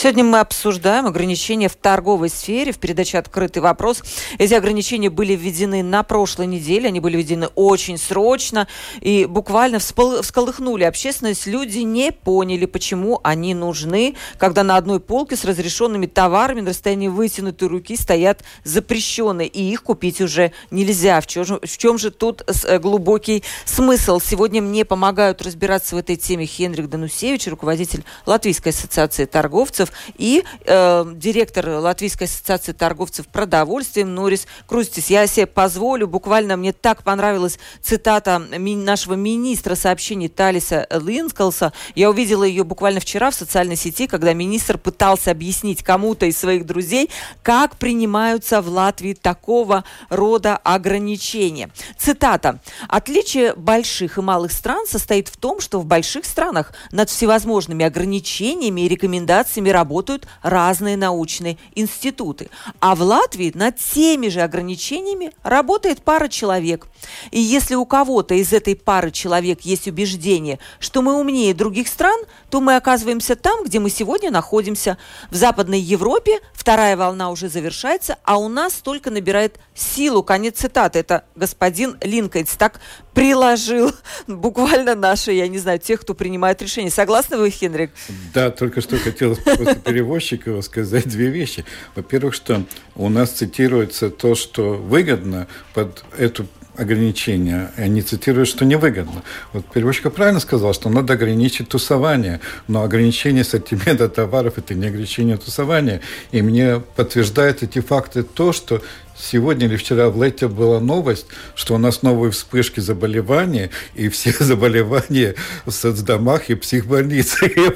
Сегодня 0.00 0.22
мы 0.22 0.38
обсуждаем 0.38 1.06
ограничения 1.06 1.68
в 1.68 1.74
торговой 1.74 2.28
сфере 2.28 2.70
в 2.70 2.78
передаче 2.78 3.18
«Открытый 3.18 3.60
вопрос». 3.60 4.04
Эти 4.38 4.54
ограничения 4.54 5.10
были 5.10 5.34
введены 5.34 5.82
на 5.82 6.04
прошлой 6.04 6.46
неделе, 6.46 6.86
они 6.86 7.00
были 7.00 7.16
введены 7.16 7.48
очень 7.56 7.98
срочно 7.98 8.68
и 9.00 9.24
буквально 9.24 9.80
всколыхнули 9.80 10.84
общественность. 10.84 11.48
Люди 11.48 11.80
не 11.80 12.12
поняли, 12.12 12.66
почему 12.66 13.18
они 13.24 13.54
нужны, 13.54 14.14
когда 14.38 14.62
на 14.62 14.76
одной 14.76 15.00
полке 15.00 15.34
с 15.34 15.44
разрешенными 15.44 16.06
товарами 16.06 16.60
на 16.60 16.70
расстоянии 16.70 17.08
вытянутой 17.08 17.66
руки 17.66 17.96
стоят 17.96 18.44
запрещенные, 18.62 19.48
и 19.48 19.68
их 19.68 19.82
купить 19.82 20.20
уже 20.20 20.52
нельзя. 20.70 21.20
В 21.20 21.26
чем 21.26 21.44
же, 21.44 21.58
в 21.60 21.76
чем 21.76 21.98
же 21.98 22.12
тут 22.12 22.44
э, 22.46 22.78
глубокий 22.78 23.42
смысл? 23.64 24.20
Сегодня 24.20 24.62
мне 24.62 24.84
помогают 24.84 25.42
разбираться 25.42 25.96
в 25.96 25.98
этой 25.98 26.14
теме 26.14 26.46
Хенрик 26.46 26.88
Данусевич, 26.88 27.48
руководитель 27.48 28.04
Латвийской 28.26 28.68
ассоциации 28.68 29.24
торговцев, 29.24 29.87
торговцев 29.88 29.92
и 30.16 30.44
э, 30.64 31.04
директор 31.14 31.68
Латвийской 31.68 32.24
ассоциации 32.24 32.72
торговцев 32.72 33.26
продовольствием 33.28 34.14
Норис 34.14 34.46
Крустис. 34.66 35.10
Я 35.10 35.26
себе 35.26 35.46
позволю, 35.46 36.06
буквально 36.06 36.56
мне 36.56 36.72
так 36.72 37.02
понравилась 37.02 37.58
цитата 37.82 38.38
ми 38.38 38.76
нашего 38.76 39.14
министра 39.14 39.74
сообщений 39.74 40.28
Талиса 40.28 40.86
Линскалса. 40.90 41.72
Я 41.94 42.10
увидела 42.10 42.44
ее 42.44 42.64
буквально 42.64 43.00
вчера 43.00 43.30
в 43.30 43.34
социальной 43.34 43.76
сети, 43.76 44.06
когда 44.06 44.32
министр 44.32 44.78
пытался 44.78 45.30
объяснить 45.30 45.82
кому-то 45.82 46.26
из 46.26 46.38
своих 46.38 46.66
друзей, 46.66 47.10
как 47.42 47.76
принимаются 47.76 48.60
в 48.60 48.68
Латвии 48.68 49.14
такого 49.14 49.84
рода 50.08 50.56
ограничения. 50.56 51.70
Цитата. 51.96 52.60
«Отличие 52.88 53.54
больших 53.54 54.18
и 54.18 54.20
малых 54.20 54.52
стран 54.52 54.86
состоит 54.86 55.28
в 55.28 55.36
том, 55.36 55.60
что 55.60 55.80
в 55.80 55.86
больших 55.86 56.24
странах 56.24 56.72
над 56.92 57.10
всевозможными 57.10 57.84
ограничениями 57.84 58.82
и 58.82 58.88
рекомендациями 58.88 59.70
работают 59.78 60.26
разные 60.42 60.96
научные 60.96 61.56
институты. 61.76 62.50
А 62.80 62.96
в 62.96 63.02
Латвии 63.02 63.52
над 63.54 63.76
теми 63.76 64.28
же 64.28 64.40
ограничениями 64.40 65.30
работает 65.44 66.02
пара 66.02 66.26
человек. 66.26 66.88
И 67.30 67.40
если 67.40 67.76
у 67.76 67.86
кого-то 67.86 68.34
из 68.34 68.52
этой 68.52 68.74
пары 68.74 69.12
человек 69.12 69.60
есть 69.60 69.86
убеждение, 69.86 70.58
что 70.80 71.00
мы 71.00 71.14
умнее 71.14 71.54
других 71.54 71.86
стран, 71.86 72.20
то 72.50 72.60
мы 72.60 72.74
оказываемся 72.74 73.36
там, 73.36 73.64
где 73.64 73.78
мы 73.78 73.90
сегодня 73.90 74.30
находимся. 74.32 74.98
В 75.30 75.36
Западной 75.36 75.80
Европе 75.80 76.40
вторая 76.52 76.96
волна 76.96 77.30
уже 77.30 77.48
завершается, 77.48 78.16
а 78.24 78.36
у 78.38 78.48
нас 78.48 78.72
только 78.74 79.10
набирает 79.10 79.60
силу. 79.74 80.24
Конец 80.24 80.56
цитаты. 80.58 80.98
Это 80.98 81.24
господин 81.36 81.96
Линкольнс 82.02 82.56
так 82.56 82.80
приложил 83.14 83.92
буквально 84.26 84.94
наши, 84.94 85.32
я 85.32 85.48
не 85.48 85.58
знаю, 85.58 85.78
тех, 85.78 86.00
кто 86.00 86.14
принимает 86.14 86.62
решения. 86.62 86.90
Согласны 86.90 87.36
вы, 87.36 87.50
Хенрик? 87.50 87.90
Да, 88.34 88.50
только 88.50 88.80
что 88.80 88.96
после 88.96 89.67
перевозчика 89.74 90.60
сказать 90.62 91.08
две 91.08 91.28
вещи. 91.28 91.64
Во-первых, 91.94 92.34
что 92.34 92.64
у 92.96 93.08
нас 93.08 93.30
цитируется 93.30 94.10
то, 94.10 94.34
что 94.34 94.74
выгодно 94.74 95.46
под 95.74 96.04
эту 96.16 96.46
ограничения, 96.78 97.72
и 97.76 97.82
они 97.82 98.02
цитируют, 98.02 98.48
что 98.48 98.64
невыгодно. 98.64 99.22
Вот 99.52 99.66
переводчик 99.66 100.12
правильно 100.12 100.38
сказал, 100.40 100.72
что 100.72 100.88
надо 100.88 101.14
ограничить 101.14 101.68
тусование, 101.68 102.40
но 102.68 102.82
ограничение 102.82 103.42
ассортимента 103.42 104.08
товаров– 104.08 104.54
это 104.58 104.74
не 104.74 104.86
ограничение 104.86 105.36
тусования. 105.36 106.00
И 106.30 106.40
мне 106.40 106.80
подтверждает 106.94 107.64
эти 107.64 107.80
факты 107.80 108.22
то, 108.22 108.52
что 108.52 108.80
сегодня 109.18 109.66
или 109.66 109.76
вчера 109.76 110.10
в 110.10 110.22
Лете 110.22 110.48
была 110.48 110.80
новость, 110.80 111.26
что 111.54 111.74
у 111.74 111.78
нас 111.78 112.02
новые 112.02 112.30
вспышки 112.30 112.80
заболеваний, 112.80 113.70
и 113.94 114.08
все 114.08 114.30
заболевания 114.38 115.34
в 115.66 115.70
соцдомах 115.70 116.50
и 116.50 116.54
психбольницах. 116.54 117.56
Я 117.56 117.72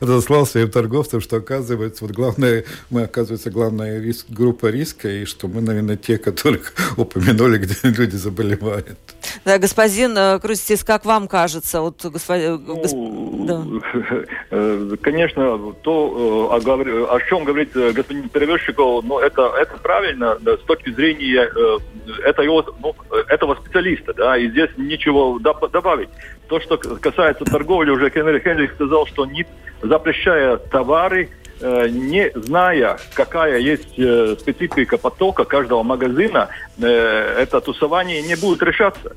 разослал 0.00 0.46
своим 0.46 0.70
торговцам, 0.70 1.20
что 1.20 1.36
оказывается, 1.36 2.04
вот 2.04 2.14
главное, 2.14 2.64
мы, 2.90 3.02
оказывается, 3.02 3.50
главная 3.50 4.00
риск, 4.00 4.26
группа 4.28 4.66
риска, 4.66 5.08
и 5.08 5.24
что 5.24 5.48
мы, 5.48 5.60
наверное, 5.60 5.96
те, 5.96 6.18
которых 6.18 6.74
упомянули, 6.96 7.58
где 7.58 7.74
люди 7.82 8.16
заболевают. 8.16 8.98
Да, 9.44 9.58
господин 9.58 10.16
э, 10.16 10.38
Крустис, 10.40 10.84
как 10.84 11.04
вам 11.04 11.28
кажется? 11.28 11.80
Вот, 11.80 12.04
господин, 12.04 12.54
э, 12.54 12.88
ну, 12.92 13.44
да. 13.46 13.64
Э, 14.54 14.96
конечно, 15.00 15.58
то, 15.82 16.50
о, 16.52 17.14
о 17.14 17.20
чем 17.22 17.44
говорит 17.44 17.72
господин 17.72 18.28
Перевозчиков, 18.28 19.02
ну, 19.02 19.18
это, 19.18 19.50
это 19.58 19.78
правильно, 19.78 20.36
да, 20.40 20.58
точки 20.76 20.90
зрения 20.90 21.50
э, 21.54 21.78
это 22.24 22.42
его, 22.42 22.64
ну, 22.80 22.94
этого 23.28 23.54
специалиста, 23.56 24.14
да, 24.14 24.38
и 24.38 24.48
здесь 24.48 24.70
ничего 24.76 25.38
добавить. 25.38 26.08
То, 26.48 26.60
что 26.60 26.78
касается 26.78 27.44
торговли, 27.44 27.90
уже 27.90 28.10
Кеннери 28.10 28.40
Хенрик 28.40 28.72
сказал, 28.74 29.06
что 29.06 29.26
не 29.26 29.46
запрещая 29.82 30.56
товары, 30.56 31.28
э, 31.60 31.88
не 31.88 32.30
зная, 32.34 32.98
какая 33.14 33.58
есть 33.58 33.98
э, 33.98 34.36
специфика 34.38 34.96
потока 34.98 35.44
каждого 35.44 35.82
магазина, 35.82 36.48
это 36.78 37.60
тусование 37.60 38.22
не 38.22 38.36
будет 38.36 38.62
решаться. 38.62 39.14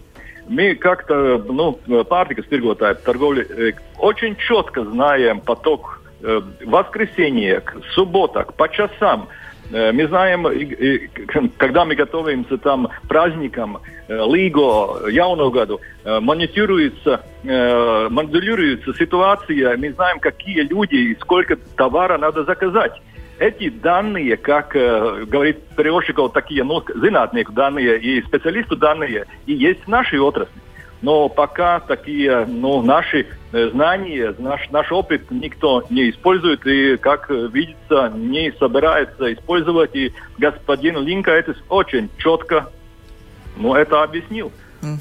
Мы 0.48 0.76
как-то, 0.76 1.44
ну, 1.48 1.80
pārtikas 1.88 2.48
tirgotāji 2.50 2.96
торговли, 3.04 3.76
очень 3.98 4.36
четко 4.36 4.84
знаем 4.84 5.39
поток 5.39 6.02
воскресенье, 6.63 7.63
суббота, 7.94 8.46
по 8.58 8.68
часам– 8.68 9.28
Э, 9.38 9.44
мы 9.71 10.08
знаем, 10.08 10.45
когда 11.58 11.86
мы 11.86 11.95
готовимся 11.95 12.58
там 12.58 12.89
праздникам, 13.08 13.80
э, 14.08 14.13
Лиго, 14.13 15.08
Яуного 15.10 15.49
году, 15.49 15.82
э, 16.04 16.19
мониторируется, 16.19 17.21
моделируется 17.43 18.93
ситуация, 18.93 19.78
мы 19.78 19.91
знаем, 19.93 20.19
какие 20.19 20.62
люди 20.62 20.95
и 20.95 21.15
сколько 21.19 21.56
товара 21.75 22.17
надо 22.17 22.43
заказать. 22.43 22.99
Эти 23.38 23.69
данные, 23.69 24.38
как 24.38 24.69
говорит 24.69 25.60
перевозчиков, 25.75 26.32
такие, 26.32 26.63
ну, 26.63 26.82
зинатнику 26.95 27.51
данные 27.51 27.99
и 27.99 28.21
специалисту 28.23 28.75
данные, 28.78 29.25
и 29.45 29.54
есть 29.54 29.84
в 29.84 29.88
нашей 29.89 30.19
отрасли. 30.19 30.62
Но 31.06 31.30
пока 31.30 31.80
такие 31.82 32.48
ну, 32.48 32.82
наши 32.82 33.28
э, 33.52 33.70
знания, 33.70 34.34
наш, 34.39 34.68
наш 34.72 34.91
опыт 34.91 35.30
никто 35.30 35.84
не 35.91 36.10
использует 36.10 36.65
и, 36.65 36.98
как 36.98 37.30
видится, 37.30 38.12
не 38.15 38.52
собирается 38.54 39.32
использовать. 39.32 39.96
И 39.96 40.12
господин 40.39 40.98
Линка 40.98 41.30
это 41.30 41.56
очень 41.70 42.10
четко 42.18 42.72
ну, 43.56 43.76
это 43.76 44.02
объяснил. 44.02 44.52
Э, 44.82 44.96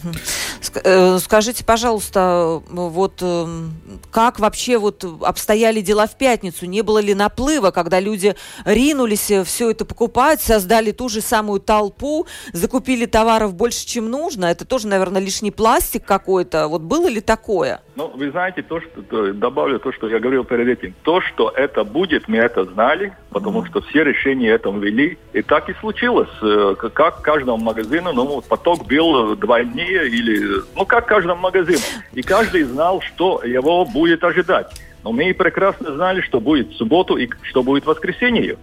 скажите, 1.18 1.64
пожалуйста, 1.64 2.62
вот 2.68 3.22
эм, 3.22 3.72
как 4.10 4.38
вообще 4.38 4.78
вот 4.78 5.04
обстояли 5.22 5.80
дела 5.80 6.06
в 6.06 6.16
пятницу? 6.16 6.66
Не 6.66 6.82
было 6.82 6.98
ли 6.98 7.14
наплыва, 7.14 7.70
когда 7.70 8.00
люди 8.00 8.34
ринулись 8.64 9.30
э, 9.30 9.44
все 9.44 9.70
это 9.70 9.84
покупать, 9.84 10.40
создали 10.40 10.92
ту 10.92 11.08
же 11.08 11.20
самую 11.20 11.60
толпу, 11.60 12.26
закупили 12.52 13.06
товаров 13.06 13.54
больше, 13.54 13.86
чем 13.86 14.10
нужно? 14.10 14.46
Это 14.46 14.64
тоже, 14.64 14.88
наверное, 14.88 15.20
лишний 15.20 15.50
пластик 15.50 16.04
какой-то. 16.04 16.68
Вот 16.68 16.82
было 16.82 17.08
ли 17.08 17.20
такое? 17.20 17.80
Ну, 17.96 18.08
вы 18.08 18.30
знаете, 18.30 18.62
то, 18.62 18.80
что 18.80 19.02
то, 19.02 19.32
добавлю 19.32 19.78
то, 19.78 19.92
что 19.92 20.08
я 20.08 20.18
говорил 20.18 20.44
перед 20.44 20.68
этим. 20.68 20.94
То, 21.02 21.20
что 21.20 21.50
это 21.50 21.84
будет, 21.84 22.28
мы 22.28 22.38
это 22.38 22.64
знали, 22.64 23.16
потому 23.30 23.62
mm-hmm. 23.62 23.68
что 23.68 23.80
все 23.82 24.04
решения 24.04 24.50
этому 24.50 24.80
вели. 24.80 25.18
И 25.32 25.42
так 25.42 25.68
и 25.68 25.74
случилось. 25.74 26.30
Э, 26.42 26.74
как 26.76 27.22
каждому 27.22 27.58
магазину, 27.58 28.12
ну, 28.12 28.42
поток 28.42 28.86
был 28.86 29.36
двойнее 29.36 30.08
или, 30.08 30.53
ну, 30.74 30.86
как 30.86 31.06
каждому 31.06 31.40
магазину. 31.40 31.80
И 32.12 32.22
каждый 32.22 32.64
знал, 32.64 33.00
что 33.00 33.42
его 33.44 33.84
будет 33.84 34.22
ожидать. 34.24 34.70
Но 35.02 35.12
мы 35.12 35.34
прекрасно 35.34 35.94
знали, 35.94 36.20
что 36.22 36.40
будет 36.40 36.70
в 36.70 36.76
субботу 36.76 37.16
и 37.16 37.28
что 37.42 37.62
будет 37.62 37.84
в 37.84 37.88
воскресенье. 37.88 38.56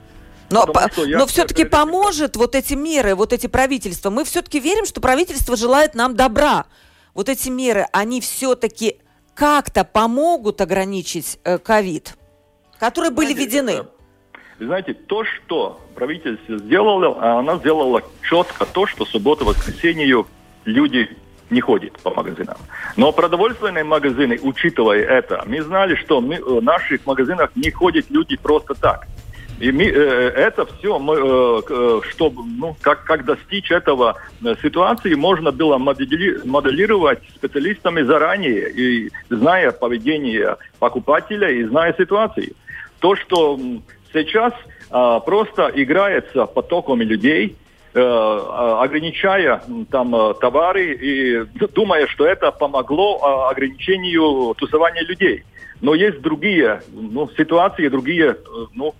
Но, 0.49 0.65
по, 0.65 0.89
но 1.07 1.25
все-таки 1.27 1.63
поможет 1.63 2.35
вот 2.35 2.55
эти 2.55 2.73
меры, 2.73 3.15
вот 3.15 3.31
эти 3.31 3.47
правительства. 3.47 4.09
Мы 4.09 4.25
все-таки 4.25 4.59
верим, 4.59 4.85
что 4.85 4.99
правительство 4.99 5.55
желает 5.55 5.95
нам 5.95 6.15
добра. 6.15 6.65
Вот 7.13 7.29
эти 7.29 7.49
меры, 7.49 7.87
они 7.93 8.19
все-таки 8.19 8.97
как-то 9.33 9.83
помогут 9.83 10.59
ограничить 10.61 11.39
э, 11.43 11.57
ковид, 11.57 12.15
которые 12.79 13.11
были 13.11 13.33
введены? 13.33 13.83
Вы 14.59 14.65
знаете, 14.67 14.93
то, 14.93 15.23
что 15.23 15.81
правительство 15.95 16.57
сделало, 16.57 17.39
она 17.39 17.57
сделала 17.57 18.03
четко 18.21 18.65
то, 18.65 18.85
что 18.85 19.05
субботу, 19.05 19.45
воскресенье 19.45 20.25
люди 20.65 21.09
не 21.51 21.61
ходят 21.61 21.99
по 21.99 22.11
магазинам. 22.11 22.57
Но 22.97 23.11
продовольственные 23.11 23.83
магазины, 23.83 24.39
учитывая 24.41 25.03
это, 25.03 25.43
мы 25.45 25.61
знали, 25.61 25.95
что 25.95 26.21
мы, 26.21 26.41
в 26.43 26.63
наших 26.63 27.05
магазинах 27.05 27.51
не 27.55 27.69
ходят 27.69 28.05
люди 28.09 28.37
просто 28.37 28.73
так. 28.73 29.07
И 29.59 29.71
мы, 29.71 29.83
э, 29.83 30.29
это 30.47 30.65
все, 30.65 30.97
мы, 30.97 31.15
э, 31.15 31.61
э, 31.69 32.01
чтобы, 32.09 32.41
ну, 32.57 32.75
как, 32.81 33.03
как 33.03 33.25
достичь 33.25 33.69
этого 33.69 34.15
э, 34.43 34.55
ситуации, 34.63 35.13
можно 35.13 35.51
было 35.51 35.77
модели, 35.77 36.39
моделировать 36.45 37.19
специалистами 37.35 38.01
заранее, 38.01 38.71
и 38.71 39.11
зная 39.29 39.71
поведение 39.71 40.57
покупателя 40.79 41.51
и 41.51 41.63
зная 41.63 41.93
ситуацию. 41.93 42.53
То, 42.99 43.15
что 43.15 43.59
сейчас 44.11 44.53
э, 44.89 45.19
просто 45.25 45.71
играется 45.75 46.47
потоками 46.47 47.03
людей, 47.03 47.55
э, 47.55 47.60
ограничая 47.93 49.61
там 49.89 50.15
э, 50.15 50.33
товары 50.35 50.93
и 50.93 51.43
думая, 51.75 52.07
что 52.07 52.25
это 52.25 52.51
помогло 52.51 53.17
э, 53.17 53.51
ограничению 53.51 54.53
тусования 54.55 55.03
людей. 55.03 55.43
Но 55.81 55.95
есть 55.95 56.21
другие 56.21 56.81
ну, 56.93 57.27
ситуации, 57.35 57.87
другие 57.87 58.37
ну, 58.75 58.93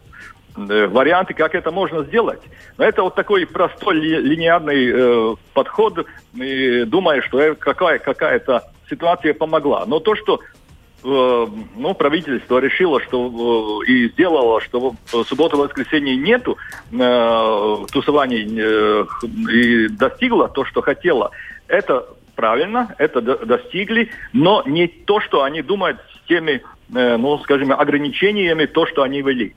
варианты, 0.56 1.36
как 1.36 1.54
это 1.54 1.72
можно 1.72 2.04
сделать. 2.04 2.42
Но 2.78 2.86
это 2.86 3.04
вот 3.04 3.16
такой 3.16 3.46
простой 3.46 3.96
ли, 3.96 4.18
линейный 4.18 4.92
э, 4.92 5.36
подход, 5.54 6.06
и 6.34 6.84
думая, 6.86 7.22
что 7.22 7.56
какая, 7.56 8.00
какая-то 8.00 8.64
ситуация 8.90 9.34
помогла. 9.36 9.86
Но 9.86 10.00
то, 10.00 10.16
что 10.16 10.40
Э, 10.40 10.61
ну, 11.04 11.94
правительство 11.98 12.60
решило, 12.60 13.02
что 13.02 13.82
э, 13.84 13.92
и 13.92 14.10
сделало, 14.10 14.62
что 14.62 14.96
в 15.12 15.24
субботу-воскресенье 15.24 16.16
нету 16.16 16.58
э, 16.92 17.76
тусований 17.92 18.48
э, 18.58 19.06
и 19.52 19.88
достигло 19.90 20.48
то, 20.50 20.66
что 20.66 20.82
хотело. 20.82 21.32
Это 21.68 22.08
правильно, 22.36 22.94
это 22.98 23.22
достигли, 23.22 24.10
но 24.34 24.64
не 24.66 24.88
то, 24.88 25.20
что 25.20 25.44
они 25.44 25.62
думают 25.62 25.98
с 26.16 26.28
теми, 26.28 26.62
э, 26.94 27.18
ну, 27.18 27.38
скажем, 27.40 27.72
ограничениями, 27.72 28.66
то, 28.66 28.86
что 28.86 29.04
они 29.04 29.22
ввели. 29.22 29.56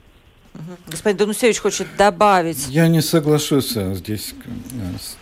Господин 0.86 1.18
Данусевич 1.18 1.58
хочет 1.58 1.88
добавить. 1.98 2.68
Я 2.68 2.88
не 2.88 3.02
соглашусь 3.02 3.72
здесь 3.72 4.34
с 5.00 5.16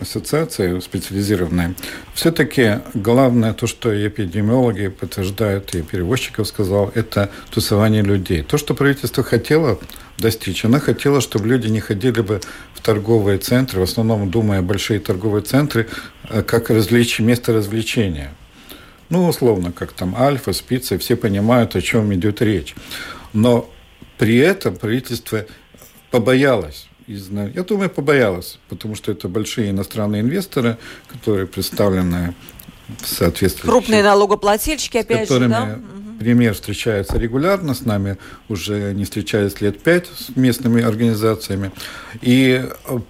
ассоциация 0.00 0.80
специализированная, 0.80 1.74
все-таки 2.14 2.80
главное 2.94 3.52
то, 3.52 3.66
что 3.66 3.90
эпидемиологи 4.06 4.88
подтверждают, 4.88 5.74
и 5.74 5.82
перевозчиков 5.82 6.48
сказал, 6.48 6.90
это 6.94 7.30
тусование 7.50 8.02
людей. 8.02 8.42
То, 8.42 8.58
что 8.58 8.74
правительство 8.74 9.22
хотело 9.22 9.78
достичь, 10.18 10.64
она 10.64 10.80
хотела, 10.80 11.20
чтобы 11.20 11.48
люди 11.48 11.68
не 11.68 11.80
ходили 11.80 12.20
бы 12.20 12.40
в 12.74 12.80
торговые 12.80 13.38
центры, 13.38 13.80
в 13.80 13.84
основном 13.84 14.30
думая 14.30 14.62
большие 14.62 15.00
торговые 15.00 15.42
центры, 15.42 15.88
э, 16.28 16.42
как 16.42 16.70
развлечь, 16.70 17.18
место 17.20 17.52
развлечения. 17.52 18.32
Ну, 19.08 19.26
условно, 19.26 19.72
как 19.72 19.92
там 19.92 20.14
Альфа, 20.16 20.52
Спица, 20.52 20.98
все 20.98 21.16
понимают, 21.16 21.74
о 21.74 21.82
чем 21.82 22.14
идет 22.14 22.40
речь. 22.42 22.74
Но 23.32 23.68
при 24.18 24.36
этом 24.36 24.76
правительство 24.76 25.46
побоялось 26.10 26.89
я 27.54 27.62
думаю, 27.64 27.90
побоялась, 27.90 28.58
потому 28.68 28.94
что 28.94 29.12
это 29.12 29.28
большие 29.28 29.70
иностранные 29.70 30.22
инвесторы, 30.22 30.76
которые 31.08 31.46
представлены 31.46 32.34
в 33.00 33.06
соответствии... 33.06 33.62
Крупные 33.62 34.02
налогоплательщики, 34.02 34.98
опять 34.98 35.28
же, 35.28 35.48
да? 35.48 35.78
премьер 36.20 36.52
встречается 36.52 37.16
регулярно 37.16 37.72
с 37.72 37.86
нами, 37.86 38.18
уже 38.50 38.92
не 38.92 39.04
встречались 39.04 39.62
лет 39.62 39.82
пять 39.82 40.06
с 40.06 40.36
местными 40.36 40.82
организациями. 40.82 41.72
И 42.20 42.62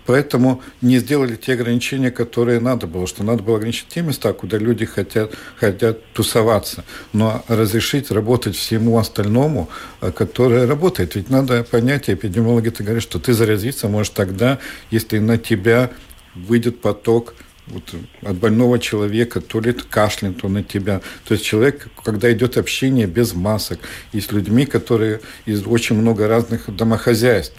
поэтому 0.06 0.62
не 0.80 0.98
сделали 0.98 1.34
те 1.34 1.54
ограничения, 1.54 2.12
которые 2.12 2.60
надо 2.60 2.86
было, 2.86 3.08
что 3.08 3.24
надо 3.24 3.42
было 3.42 3.56
ограничить 3.56 3.88
те 3.88 4.02
места, 4.02 4.32
куда 4.32 4.58
люди 4.58 4.84
хотят, 4.84 5.32
хотят 5.56 6.04
тусоваться, 6.12 6.84
но 7.12 7.44
разрешить 7.48 8.12
работать 8.12 8.54
всему 8.54 8.96
остальному, 8.96 9.68
э, 10.00 10.12
которое 10.12 10.68
работает. 10.68 11.16
Ведь 11.16 11.30
надо 11.30 11.64
понять, 11.64 12.08
эпидемиологи-то 12.08 12.84
говорят, 12.84 13.02
что 13.02 13.18
ты 13.18 13.32
заразиться 13.32 13.88
можешь 13.88 14.10
тогда, 14.10 14.60
если 14.92 15.18
на 15.18 15.36
тебя 15.36 15.90
выйдет 16.36 16.80
поток 16.80 17.34
вот 17.66 17.94
от 18.22 18.36
больного 18.36 18.78
человека, 18.78 19.40
то 19.40 19.60
ли 19.60 19.72
кашлянет 19.72 20.40
то 20.40 20.48
на 20.48 20.62
тебя. 20.62 21.00
То 21.24 21.34
есть 21.34 21.44
человек, 21.44 21.88
когда 22.04 22.32
идет 22.32 22.56
общение 22.56 23.06
без 23.06 23.34
масок, 23.34 23.78
и 24.12 24.20
с 24.20 24.32
людьми, 24.32 24.66
которые 24.66 25.20
из 25.46 25.66
очень 25.66 25.96
много 25.96 26.28
разных 26.28 26.74
домохозяйств, 26.74 27.56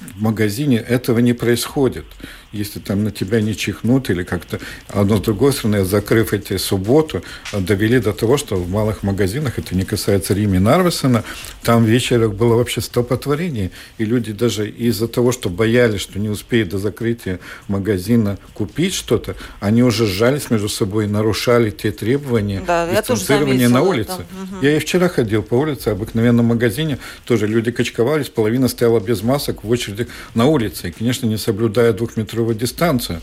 в 0.00 0.22
магазине 0.22 0.78
этого 0.78 1.18
не 1.18 1.32
происходит 1.32 2.06
если 2.52 2.80
там 2.80 3.04
на 3.04 3.10
тебя 3.10 3.40
не 3.40 3.56
чихнут 3.56 4.10
или 4.10 4.22
как-то. 4.22 4.58
А 4.88 5.04
но 5.04 5.16
с 5.16 5.20
другой 5.20 5.52
стороны, 5.52 5.84
закрыв 5.84 6.32
эти 6.32 6.56
субботу, 6.56 7.22
довели 7.52 8.00
до 8.00 8.12
того, 8.12 8.36
что 8.36 8.56
в 8.56 8.68
малых 8.68 9.02
магазинах, 9.02 9.58
это 9.58 9.74
не 9.74 9.84
касается 9.84 10.34
Рими 10.34 10.58
Нарвесона, 10.58 11.24
там 11.62 11.84
вечером 11.84 12.32
было 12.32 12.54
вообще 12.56 12.80
столпотворение. 12.80 13.70
И 13.98 14.04
люди 14.04 14.32
даже 14.32 14.68
из-за 14.68 15.08
того, 15.08 15.32
что 15.32 15.48
боялись, 15.48 16.00
что 16.00 16.18
не 16.18 16.28
успеют 16.28 16.70
до 16.70 16.78
закрытия 16.78 17.40
магазина 17.68 18.38
купить 18.54 18.94
что-то, 18.94 19.36
они 19.60 19.82
уже 19.82 20.06
сжались 20.06 20.50
между 20.50 20.68
собой, 20.68 21.06
нарушали 21.06 21.70
те 21.70 21.92
требования 21.92 22.62
да, 22.66 22.88
дистанцирования 22.88 23.68
на 23.68 23.82
улице. 23.82 24.12
Угу. 24.12 24.62
Я 24.62 24.76
и 24.76 24.78
вчера 24.78 25.08
ходил 25.08 25.42
по 25.42 25.54
улице, 25.54 25.88
обыкновенном 25.88 26.46
магазине, 26.46 26.98
тоже 27.24 27.46
люди 27.46 27.70
качковались, 27.70 28.28
половина 28.28 28.68
стояла 28.68 29.00
без 29.00 29.22
масок 29.22 29.64
в 29.64 29.70
очереди 29.70 30.08
на 30.34 30.46
улице. 30.46 30.88
И, 30.88 30.92
конечно, 30.92 31.26
не 31.26 31.36
соблюдая 31.36 31.92
метровую 32.40 32.54
дистанцию. 32.54 33.20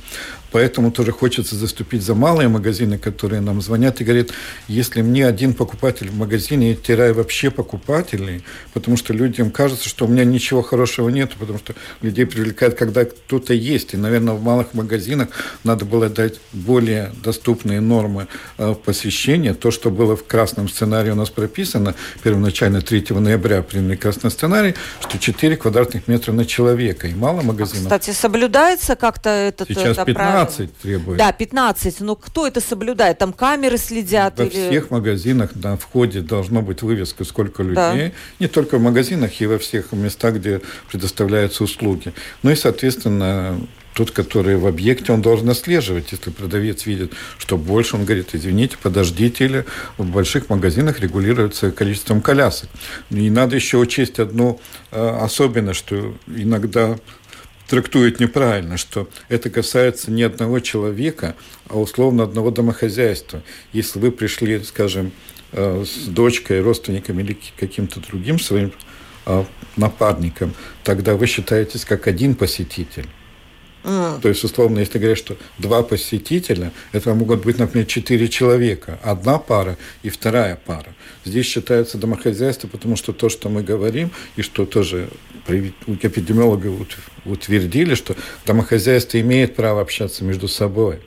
Поэтому 0.52 0.92
тоже 0.92 1.12
хочется 1.12 1.56
заступить 1.56 2.04
за 2.04 2.16
малые 2.16 2.48
магазины, 2.48 2.98
которые 2.98 3.42
нам 3.42 3.62
звонят 3.62 4.02
и 4.02 4.04
говорят, 4.04 4.30
если 4.68 5.02
мне 5.02 5.28
один 5.28 5.54
покупатель 5.54 6.10
в 6.10 6.16
магазине, 6.16 6.72
я 6.72 6.76
теряю 6.76 7.14
вообще 7.16 7.52
покупателей, 7.52 8.44
потому 8.74 8.98
что 8.98 9.14
людям 9.14 9.52
кажется, 9.52 9.90
что 9.90 10.06
у 10.06 10.08
меня 10.08 10.24
ничего 10.24 10.62
хорошего 10.62 11.10
нет, 11.10 11.32
потому 11.38 11.60
что 11.60 11.74
людей 12.02 12.26
привлекает, 12.26 12.76
когда 12.76 13.06
кто-то 13.06 13.54
есть. 13.54 13.94
И, 13.94 13.98
наверное, 13.98 14.34
в 14.34 14.42
малых 14.42 14.74
магазинах 14.74 15.30
надо 15.64 15.86
было 15.86 16.10
дать 16.10 16.40
более 16.54 17.12
доступные 17.24 17.82
нормы 17.82 18.28
э, 18.58 18.76
посещения. 18.86 19.54
То, 19.54 19.72
что 19.72 19.90
было 19.90 20.16
в 20.16 20.26
красном 20.26 20.70
сценарии 20.70 21.12
у 21.12 21.16
нас 21.16 21.30
прописано, 21.30 21.96
первоначально 22.24 22.82
3 22.82 23.06
ноября 23.10 23.62
приняли 23.62 23.96
красный 23.96 24.32
сценарий, 24.32 24.76
что 25.02 25.18
4 25.18 25.58
квадратных 25.58 26.08
метра 26.08 26.32
на 26.32 26.46
человека. 26.46 27.08
И 27.08 27.14
мало 27.14 27.42
магазинов. 27.42 27.92
А, 27.92 28.00
кстати, 28.00 28.16
соблюдается 28.16 28.96
как-то 28.96 29.30
этот 29.30 29.68
Сейчас 29.68 29.98
это 29.98 30.06
15 30.06 30.37
требует. 30.46 31.18
Да, 31.18 31.32
15. 31.32 32.02
Но 32.02 32.16
кто 32.16 32.48
это 32.48 32.62
соблюдает? 32.62 33.18
Там 33.18 33.34
камеры 33.34 33.78
следят? 33.78 34.38
Во 34.38 34.46
или... 34.46 34.70
всех 34.70 34.92
магазинах 34.92 35.56
на 35.56 35.78
входе 35.78 36.22
должно 36.22 36.62
быть 36.62 36.82
вывеска, 36.82 37.24
сколько 37.24 37.64
людей. 37.64 37.76
Да. 37.76 38.12
Не 38.40 38.48
только 38.48 38.78
в 38.78 38.82
магазинах, 38.82 39.42
и 39.42 39.46
во 39.46 39.58
всех 39.58 39.92
местах, 39.92 40.36
где 40.36 40.62
предоставляются 40.92 41.64
услуги. 41.64 42.14
Ну 42.44 42.52
и, 42.52 42.56
соответственно, 42.56 43.60
тот, 43.98 44.12
который 44.12 44.58
в 44.58 44.68
объекте, 44.68 45.12
он 45.12 45.24
должен 45.24 45.50
отслеживать. 45.50 46.12
Если 46.12 46.30
продавец 46.30 46.86
видит, 46.86 47.14
что 47.40 47.58
больше, 47.58 47.96
он 47.96 48.06
говорит, 48.06 48.30
извините, 48.34 48.78
подождите, 48.80 49.46
или 49.46 49.66
в 49.98 50.06
больших 50.06 50.50
магазинах 50.50 51.00
регулируется 51.00 51.72
количеством 51.72 52.22
колясок. 52.22 52.70
И 53.10 53.32
надо 53.32 53.56
еще 53.56 53.78
учесть 53.78 54.20
одну 54.20 54.60
э, 54.92 55.20
особенность, 55.24 55.80
что 55.80 56.14
иногда 56.28 57.00
трактует 57.68 58.20
неправильно, 58.20 58.78
что 58.78 59.10
это 59.30 59.50
касается 59.50 60.12
не 60.12 60.24
одного 60.24 60.60
человека, 60.60 61.36
а 61.70 61.80
условно 61.80 62.24
одного 62.24 62.52
домохозяйства. 62.52 63.44
Если 63.74 64.00
вы 64.00 64.12
пришли, 64.12 64.62
скажем, 64.64 65.12
э, 65.52 65.84
с 65.86 66.08
дочкой, 66.08 66.62
родственниками 66.62 67.22
или 67.22 67.38
каким-то 67.58 68.00
другим 68.00 68.40
своим 68.40 68.72
э, 69.26 69.44
напарником, 69.76 70.54
тогда 70.84 71.16
вы 71.16 71.28
считаетесь 71.28 71.86
как 71.86 72.08
один 72.08 72.36
посетитель. 72.36 73.08
Mm. 73.88 74.20
То 74.20 74.28
есть, 74.28 74.44
условно, 74.44 74.80
если 74.80 75.00
говорят, 75.00 75.18
что 75.18 75.38
два 75.58 75.82
посетителя, 75.82 76.74
это 76.92 77.14
могут 77.14 77.46
быть, 77.46 77.58
например, 77.58 77.88
четыре 77.88 78.28
человека. 78.28 79.00
Одна 79.02 79.40
пара 79.40 79.78
и 80.04 80.10
вторая 80.10 80.60
пара. 80.66 80.94
Здесь 81.24 81.46
считается 81.46 81.98
домохозяйство, 81.98 82.68
потому 82.68 82.98
что 82.98 83.14
то, 83.14 83.30
что 83.30 83.48
мы 83.48 83.64
говорим, 83.64 84.12
и 84.36 84.42
что 84.42 84.66
тоже 84.66 85.08
эпидемиологи 85.48 86.70
утвердили, 87.24 87.96
что 87.96 88.18
домохозяйство 88.46 89.22
имеет 89.22 89.56
право 89.56 89.80
общаться 89.82 90.26
между 90.26 90.50
собой. 90.50 91.00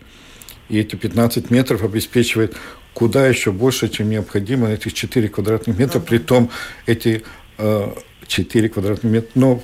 И 0.71 0.79
эти 0.79 0.97
15 0.97 1.51
метров 1.51 1.83
обеспечивает 1.83 2.57
куда 2.95 3.27
еще 3.27 3.53
больше, 3.53 3.91
чем 3.91 4.09
необходимо, 4.09 4.71
этих 4.71 4.95
4 4.95 5.29
квадратных 5.29 5.79
метра. 5.79 5.99
Uh-huh. 5.99 6.07
Притом 6.07 6.51
эти 6.87 7.25
э, 7.59 7.93
4 8.27 8.69
квадратных 8.71 9.13
метра, 9.13 9.31
но 9.35 9.63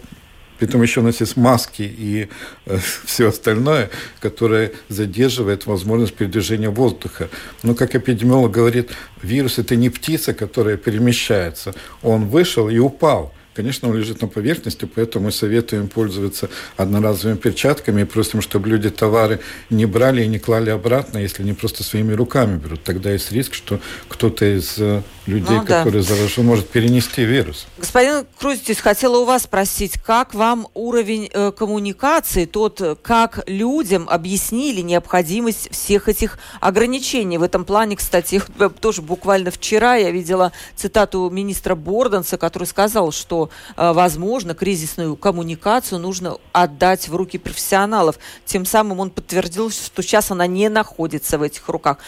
Притом 0.59 0.83
еще 0.83 1.03
есть 1.03 1.37
маски 1.37 1.83
и 1.83 2.29
э, 2.67 2.79
все 3.05 3.29
остальное, 3.29 3.91
которое 4.21 4.73
задерживает 4.89 5.67
возможность 5.67 6.15
передвижения 6.15 6.71
воздуха. 6.71 7.29
Но, 7.63 7.75
как 7.75 7.95
эпидемиолог 7.95 8.51
говорит, 8.51 8.91
вирус– 9.23 9.59
это 9.59 9.77
не 9.77 9.91
птица, 9.91 10.35
которая 10.35 10.77
перемещается. 10.77 11.75
Он 12.03 12.29
вышел 12.29 12.69
и 12.69 12.79
упал. 12.79 13.33
Конечно, 13.57 13.89
он 13.89 13.97
лежит 13.97 14.21
на 14.21 14.29
поверхности, 14.29 14.85
поэтому 14.85 15.27
мы 15.27 15.33
советуем 15.33 15.89
пользоваться 15.89 16.51
одноразовыми 16.77 17.39
перчатками 17.39 18.03
и 18.03 18.05
просим, 18.05 18.43
чтобы 18.43 18.69
люди 18.69 18.91
товары 18.91 19.41
не 19.71 19.87
брали 19.87 20.23
и 20.23 20.27
не 20.27 20.39
клали 20.39 20.69
обратно, 20.69 21.17
если 21.17 21.43
они 21.43 21.55
просто 21.55 21.83
своими 21.83 22.13
руками 22.13 22.59
берут. 22.59 22.85
Тогда 22.85 23.13
есть 23.13 23.33
риск, 23.33 23.55
что 23.55 23.81
кто-то 24.09 24.45
из 24.45 24.75
э, 24.77 25.01
людей, 25.25 25.57
ну, 25.57 25.65
да. 25.65 25.79
который 25.79 26.03
заражен, 26.03 26.45
может 26.45 26.69
перенести 26.69 27.25
вирус. 27.25 27.67
Господин 27.79 28.27
Крузитис, 28.39 28.79
хотела 28.79 29.17
у 29.21 29.25
вас 29.25 29.45
спросить, 29.45 29.95
как 30.03 30.35
вам 30.35 30.69
уровень 30.75 31.31
э, 31.33 31.51
коммуникации, 31.51 32.45
тот, 32.45 32.99
как 33.01 33.43
людям 33.47 34.07
объяснили 34.11 34.83
необходимость 34.83 35.71
всех 35.73 36.11
этих 36.11 36.39
ограничений? 36.61 37.39
В 37.39 37.43
этом 37.43 37.65
плане, 37.65 37.97
кстати, 37.97 38.43
тоже 38.81 39.01
буквально 39.01 39.51
вчера 39.51 39.97
я 39.97 40.11
видела 40.11 40.53
цитату 40.77 41.31
министра 41.31 41.75
Борданса, 41.75 42.37
который 42.37 42.65
сказал, 42.65 43.13
что 43.13 43.46
Э, 43.77 43.93
возможно, 43.93 44.55
кризисную 44.55 45.17
коммуникацию 45.17 45.99
нужно 46.01 46.37
отдать 46.53 47.09
в 47.09 47.15
руки 47.15 47.39
профессионалов. 47.39 48.19
Тем 48.45 48.65
самым 48.65 49.01
он 49.01 49.11
подтвердил, 49.11 49.71
что 49.71 50.03
сейчас 50.03 50.31
она 50.31 50.47
не 50.47 50.69
находится 50.69 51.39
в 51.39 51.43
этих 51.43 51.69
руках. 51.69 51.99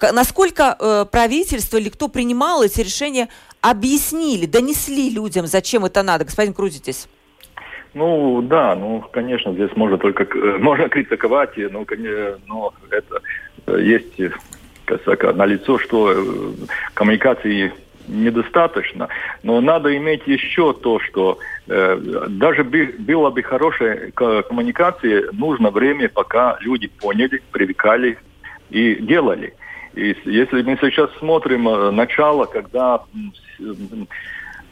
Насколько 0.00 0.76
э, 0.78 1.04
правительство 1.10 1.76
или 1.76 1.88
кто 1.88 2.08
принимал 2.08 2.62
эти 2.62 2.80
решения, 2.80 3.28
объяснили, 3.60 4.46
донесли 4.46 5.10
людям, 5.10 5.46
зачем 5.46 5.84
это 5.84 6.02
надо? 6.02 6.24
Господин 6.24 6.54
Крузитесь. 6.54 7.08
Ну 7.94 8.42
да, 8.42 8.76
ну 8.76 9.04
конечно, 9.12 9.52
здесь 9.54 9.70
можно 9.74 9.98
только 9.98 10.24
э, 10.24 10.58
можно 10.58 10.88
критиковать, 10.88 11.56
но, 11.56 11.84
но 12.46 12.72
это 12.90 13.22
есть 13.80 14.20
как 14.86 15.36
на 15.36 15.44
лицо, 15.44 15.78
что 15.78 16.54
коммуникации 16.94 17.72
недостаточно. 18.08 19.08
Но 19.42 19.60
надо 19.60 19.96
иметь 19.96 20.26
еще 20.26 20.72
то, 20.72 20.98
что 21.00 21.38
э, 21.68 22.24
даже 22.28 22.62
би, 22.64 22.86
было 22.98 23.30
бы 23.30 23.42
хорошей 23.42 24.10
коммуникации, 24.12 25.26
нужно 25.32 25.70
время, 25.70 26.08
пока 26.08 26.56
люди 26.60 26.88
поняли, 26.88 27.42
привыкали 27.52 28.18
и 28.70 28.96
делали. 28.96 29.54
И 29.94 30.16
если 30.24 30.62
мы 30.62 30.76
сейчас 30.80 31.10
смотрим 31.18 31.68
э, 31.68 31.90
начало, 31.90 32.46
когда 32.46 33.02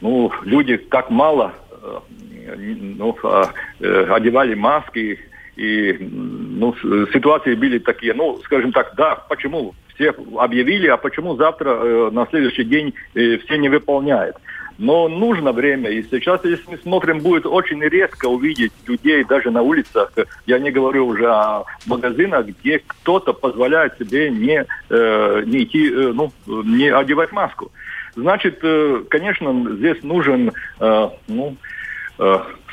ну, 0.01 0.31
люди 0.43 0.77
так 0.77 1.09
мало 1.09 1.53
э, 1.81 2.55
ну, 2.97 3.17
а, 3.23 3.51
э, 3.79 4.05
одевали 4.09 4.53
маски, 4.53 5.19
и 5.55 5.97
ну, 5.99 6.75
ситуации 7.11 7.55
были 7.55 7.79
такие, 7.79 8.13
ну, 8.13 8.39
скажем 8.43 8.71
так, 8.71 8.93
да, 8.95 9.15
почему 9.27 9.73
все 9.97 10.13
объявили, 10.37 10.87
а 10.87 10.97
почему 10.97 11.35
завтра, 11.35 11.69
э, 11.69 12.09
на 12.11 12.27
следующий 12.27 12.63
день 12.63 12.93
э, 13.15 13.37
все 13.37 13.57
не 13.57 13.67
выполняют. 13.67 14.37
Но 14.77 15.07
нужно 15.09 15.53
время, 15.53 15.89
и 15.89 16.03
сейчас, 16.03 16.45
если 16.45 16.69
мы 16.69 16.77
смотрим, 16.77 17.19
будет 17.19 17.47
очень 17.47 17.81
редко 17.81 18.27
увидеть 18.27 18.71
людей 18.85 19.23
даже 19.23 19.49
на 19.49 19.63
улицах, 19.63 20.13
я 20.45 20.59
не 20.59 20.69
говорю 20.69 21.07
уже 21.07 21.27
о 21.27 21.63
магазинах, 21.87 22.45
где 22.45 22.79
кто-то 22.85 23.33
позволяет 23.33 23.97
себе 23.97 24.29
не, 24.29 24.65
э, 24.89 25.43
не 25.47 25.63
идти, 25.63 25.89
ну, 25.89 26.31
не 26.45 26.89
одевать 26.89 27.31
маску. 27.31 27.71
Значит, 28.15 28.63
конечно, 29.09 29.75
здесь 29.77 30.01
нужен 30.01 30.51
ну, 30.79 31.55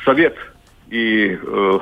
совет 0.03 0.35
и 0.95 1.37
э, 1.41 1.79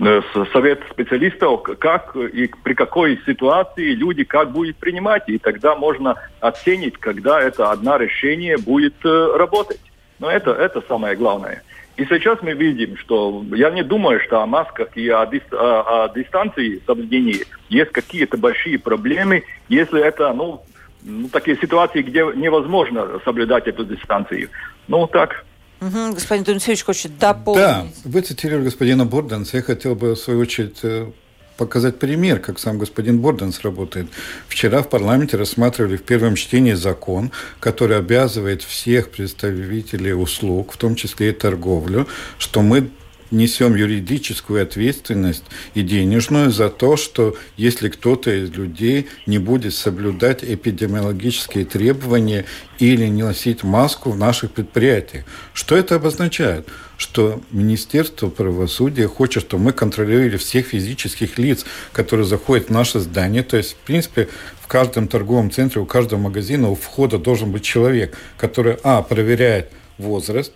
э 0.00 0.22
совет 0.52 0.80
специалистов, 0.90 1.62
как 1.78 2.14
и 2.16 2.50
при 2.62 2.74
какой 2.74 3.18
ситуации 3.24 3.94
люди 3.94 4.24
как 4.24 4.52
будет 4.52 4.76
принимать, 4.76 5.24
и 5.28 5.38
тогда 5.38 5.74
можно 5.74 6.16
оценить, 6.40 6.98
когда 6.98 7.40
это 7.40 7.70
одно 7.70 7.96
решение 7.96 8.58
будет 8.58 8.94
э, 9.04 9.36
работать. 9.36 9.80
Но 10.18 10.30
это, 10.30 10.50
это 10.52 10.82
самое 10.86 11.16
главное. 11.16 11.62
И 11.96 12.04
сейчас 12.04 12.38
мы 12.42 12.52
видим, 12.52 12.96
что 12.96 13.44
я 13.54 13.70
не 13.70 13.82
думаю, 13.82 14.20
что 14.20 14.40
о 14.40 14.46
масках 14.46 14.96
и 14.96 15.08
о, 15.08 15.26
дис, 15.26 15.42
о, 15.52 16.04
о 16.04 16.08
дистанции 16.14 16.80
соблюдении 16.86 17.44
есть 17.68 17.92
какие-то 17.92 18.36
большие 18.36 18.78
проблемы, 18.78 19.44
если 19.68 20.00
это, 20.00 20.32
ну, 20.32 20.62
ну, 21.02 21.28
такие 21.28 21.56
ситуации, 21.56 22.02
где 22.02 22.20
невозможно 22.34 23.20
соблюдать 23.24 23.66
эту 23.66 23.84
дистанцию. 23.84 24.48
Ну, 24.88 25.06
так, 25.06 25.44
Угу, 25.82 26.14
господин 26.14 26.44
Тунцевич 26.44 26.84
хочет 26.84 27.18
дополнить. 27.18 27.64
Да, 27.64 27.86
вы 28.04 28.20
цитировали 28.20 28.66
господина 28.66 29.04
Борданса. 29.04 29.56
Я 29.56 29.62
хотел 29.62 29.96
бы, 29.96 30.14
в 30.14 30.18
свою 30.18 30.38
очередь, 30.38 30.78
э, 30.84 31.10
показать 31.56 31.98
пример, 31.98 32.38
как 32.38 32.60
сам 32.60 32.78
господин 32.78 33.18
Борданс 33.18 33.62
работает. 33.62 34.06
Вчера 34.46 34.82
в 34.82 34.88
парламенте 34.88 35.36
рассматривали 35.36 35.96
в 35.96 36.02
первом 36.02 36.36
чтении 36.36 36.74
закон, 36.74 37.32
который 37.58 37.98
обязывает 37.98 38.62
всех 38.62 39.10
представителей 39.10 40.14
услуг, 40.14 40.72
в 40.72 40.76
том 40.76 40.94
числе 40.94 41.30
и 41.30 41.32
торговлю, 41.32 42.06
что 42.38 42.62
мы 42.62 42.88
несем 43.32 43.74
юридическую 43.74 44.62
ответственность 44.62 45.44
и 45.74 45.82
денежную 45.82 46.50
за 46.50 46.68
то, 46.68 46.96
что 46.96 47.36
если 47.56 47.88
кто-то 47.88 48.30
из 48.30 48.50
людей 48.50 49.08
не 49.26 49.38
будет 49.38 49.74
соблюдать 49.74 50.44
эпидемиологические 50.44 51.64
требования 51.64 52.44
или 52.78 53.06
не 53.06 53.22
носить 53.22 53.62
маску 53.62 54.10
в 54.10 54.18
наших 54.18 54.52
предприятиях. 54.52 55.24
Что 55.54 55.76
это 55.76 55.96
обозначает? 55.96 56.68
Что 56.96 57.40
Министерство 57.50 58.28
правосудия 58.28 59.08
хочет, 59.08 59.44
чтобы 59.44 59.64
мы 59.64 59.72
контролировали 59.72 60.36
всех 60.36 60.66
физических 60.66 61.38
лиц, 61.38 61.64
которые 61.92 62.26
заходят 62.26 62.68
в 62.68 62.70
наше 62.70 63.00
здание. 63.00 63.42
То 63.42 63.56
есть, 63.56 63.72
в 63.72 63.76
принципе, 63.86 64.28
в 64.60 64.66
каждом 64.66 65.08
торговом 65.08 65.50
центре, 65.50 65.80
у 65.80 65.86
каждого 65.86 66.20
магазина 66.20 66.70
у 66.70 66.74
входа 66.74 67.18
должен 67.18 67.50
быть 67.50 67.62
человек, 67.64 68.16
который, 68.36 68.76
а, 68.82 69.02
проверяет 69.02 69.70
возраст, 69.98 70.52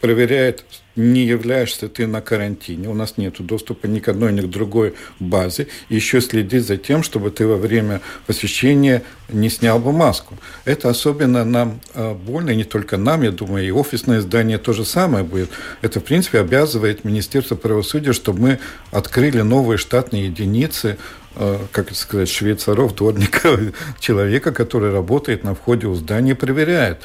проверяет, 0.00 0.64
не 0.98 1.24
являешься 1.24 1.88
ты 1.88 2.06
на 2.06 2.20
карантине, 2.20 2.88
у 2.88 2.94
нас 2.94 3.14
нет 3.16 3.34
доступа 3.38 3.86
ни 3.86 4.00
к 4.00 4.08
одной, 4.08 4.32
ни 4.32 4.40
к 4.40 4.46
другой 4.46 4.94
базе, 5.20 5.68
и 5.88 5.94
еще 5.94 6.20
следит 6.20 6.66
за 6.66 6.76
тем, 6.76 7.02
чтобы 7.02 7.30
ты 7.30 7.46
во 7.46 7.56
время 7.56 8.00
посещения 8.26 9.02
не 9.28 9.48
снял 9.48 9.78
бы 9.78 9.92
маску. 9.92 10.36
Это 10.64 10.90
особенно 10.90 11.44
нам 11.44 11.80
а, 11.94 12.14
больно, 12.14 12.50
и 12.50 12.56
не 12.56 12.64
только 12.64 12.96
нам, 12.96 13.22
я 13.22 13.30
думаю, 13.30 13.66
и 13.66 13.70
офисное 13.70 14.20
здание 14.20 14.58
то 14.58 14.72
же 14.72 14.84
самое 14.84 15.24
будет. 15.24 15.50
Это, 15.82 16.00
в 16.00 16.04
принципе, 16.04 16.40
обязывает 16.40 17.04
Министерство 17.04 17.54
правосудия, 17.54 18.12
чтобы 18.12 18.40
мы 18.40 18.58
открыли 18.90 19.42
новые 19.42 19.78
штатные 19.78 20.26
единицы 20.26 20.98
а, 21.36 21.64
как 21.70 21.94
сказать, 21.94 22.28
швейцаров, 22.28 22.96
дворников, 22.96 23.60
человека, 24.00 24.50
который 24.50 24.92
работает 24.92 25.44
на 25.44 25.54
входе 25.54 25.86
у 25.86 25.94
здания, 25.94 26.34
проверяет 26.34 27.00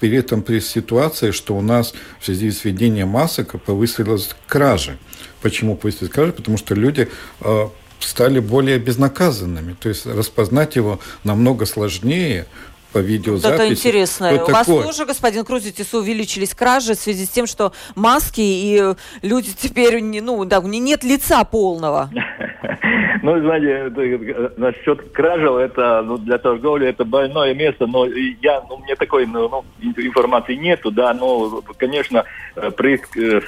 при 0.00 0.16
этом 0.16 0.42
при 0.42 0.60
ситуации, 0.60 1.30
что 1.30 1.56
у 1.56 1.62
нас 1.62 1.94
в 2.20 2.24
связи 2.24 2.50
с 2.50 2.64
введением 2.64 3.08
масок 3.08 3.60
повысилась 3.62 4.30
кражи. 4.46 4.98
Почему 5.42 5.76
повысилась 5.76 6.10
кражи? 6.10 6.32
Потому 6.32 6.58
что 6.58 6.74
люди 6.74 7.08
э, 7.40 7.68
стали 8.00 8.40
более 8.40 8.78
безнаказанными. 8.78 9.76
То 9.80 9.88
есть 9.88 10.06
распознать 10.06 10.76
его 10.76 11.00
намного 11.24 11.66
сложнее, 11.66 12.46
по 12.92 12.98
видеозаписи. 12.98 13.54
Это 13.54 13.72
интересно. 13.72 14.44
У 14.44 14.50
вас 14.50 14.66
тоже, 14.66 15.04
господин 15.04 15.44
Крузитис, 15.44 15.92
увеличились 15.94 16.54
кражи 16.54 16.94
в 16.94 16.98
связи 16.98 17.26
с 17.26 17.28
тем, 17.28 17.46
что 17.46 17.72
маски 17.94 18.40
и 18.40 18.94
люди 19.22 19.50
теперь, 19.56 20.02
ну, 20.02 20.44
да, 20.44 20.60
нет 20.60 21.04
лица 21.04 21.44
полного. 21.44 22.10
Ну, 23.22 23.40
знаете, 23.40 23.90
насчет 24.56 25.10
кражел, 25.10 25.58
это 25.58 26.02
ну, 26.02 26.16
для 26.16 26.38
торговли 26.38 26.86
это 26.86 27.04
больное 27.04 27.54
место, 27.54 27.86
но 27.88 28.06
я, 28.06 28.62
ну, 28.68 28.76
мне 28.76 28.94
такой 28.94 29.26
ну, 29.26 29.48
ну 29.48 29.64
информации 29.96 30.54
нету, 30.54 30.92
да, 30.92 31.12
но, 31.12 31.60
конечно, 31.76 32.24
э, 32.54 32.70
при 32.70 33.00
э, 33.16 33.40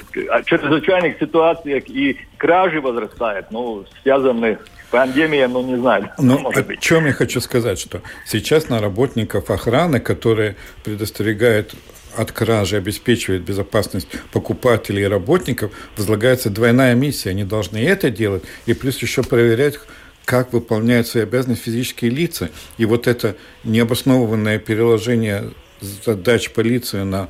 чрезвычайных 0.43 1.17
ситуациях 1.17 1.87
и 1.87 2.17
кражи 2.37 2.81
возрастает, 2.81 3.45
ну, 3.51 3.85
связаны 4.01 4.57
Пандемия, 4.91 5.47
ну 5.47 5.61
не 5.61 5.77
знаю. 5.77 6.11
Ну, 6.17 6.39
может 6.39 6.65
быть. 6.65 6.79
чем 6.79 7.05
я 7.05 7.13
хочу 7.13 7.41
сказать, 7.41 7.79
что 7.79 8.01
сейчас 8.25 8.69
на 8.69 8.81
работников 8.81 9.49
охраны, 9.51 9.99
которые 9.99 10.55
предостерегают 10.83 11.75
от 12.15 12.31
кражи, 12.31 12.75
обеспечивают 12.77 13.43
безопасность 13.43 14.07
покупателей 14.31 15.03
и 15.03 15.07
работников, 15.07 15.71
возлагается 15.95 16.49
двойная 16.49 16.95
миссия. 16.95 17.29
Они 17.29 17.43
должны 17.43 17.77
это 17.77 18.09
делать 18.09 18.43
и 18.65 18.73
плюс 18.73 18.97
еще 18.97 19.21
проверять, 19.21 19.79
как 20.25 20.53
выполняют 20.53 21.07
свои 21.07 21.23
обязанности 21.23 21.65
физические 21.65 22.11
лица. 22.11 22.49
И 22.77 22.85
вот 22.85 23.07
это 23.07 23.35
необоснованное 23.63 24.59
переложение 24.59 25.51
задач 25.81 26.51
полиции 26.51 27.03
на 27.03 27.29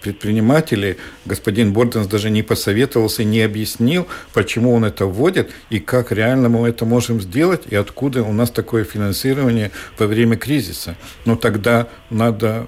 предприниматели, 0.00 0.96
господин 1.24 1.72
Борденс 1.72 2.06
даже 2.06 2.30
не 2.30 2.42
посоветовался, 2.42 3.24
не 3.24 3.42
объяснил, 3.42 4.06
почему 4.32 4.74
он 4.74 4.84
это 4.84 5.06
вводит 5.06 5.50
и 5.68 5.78
как 5.78 6.12
реально 6.12 6.48
мы 6.48 6.68
это 6.68 6.84
можем 6.84 7.20
сделать 7.20 7.62
и 7.68 7.76
откуда 7.76 8.22
у 8.22 8.32
нас 8.32 8.50
такое 8.50 8.84
финансирование 8.84 9.70
во 9.98 10.06
время 10.06 10.36
кризиса. 10.36 10.96
Но 11.24 11.36
тогда 11.36 11.88
надо 12.10 12.66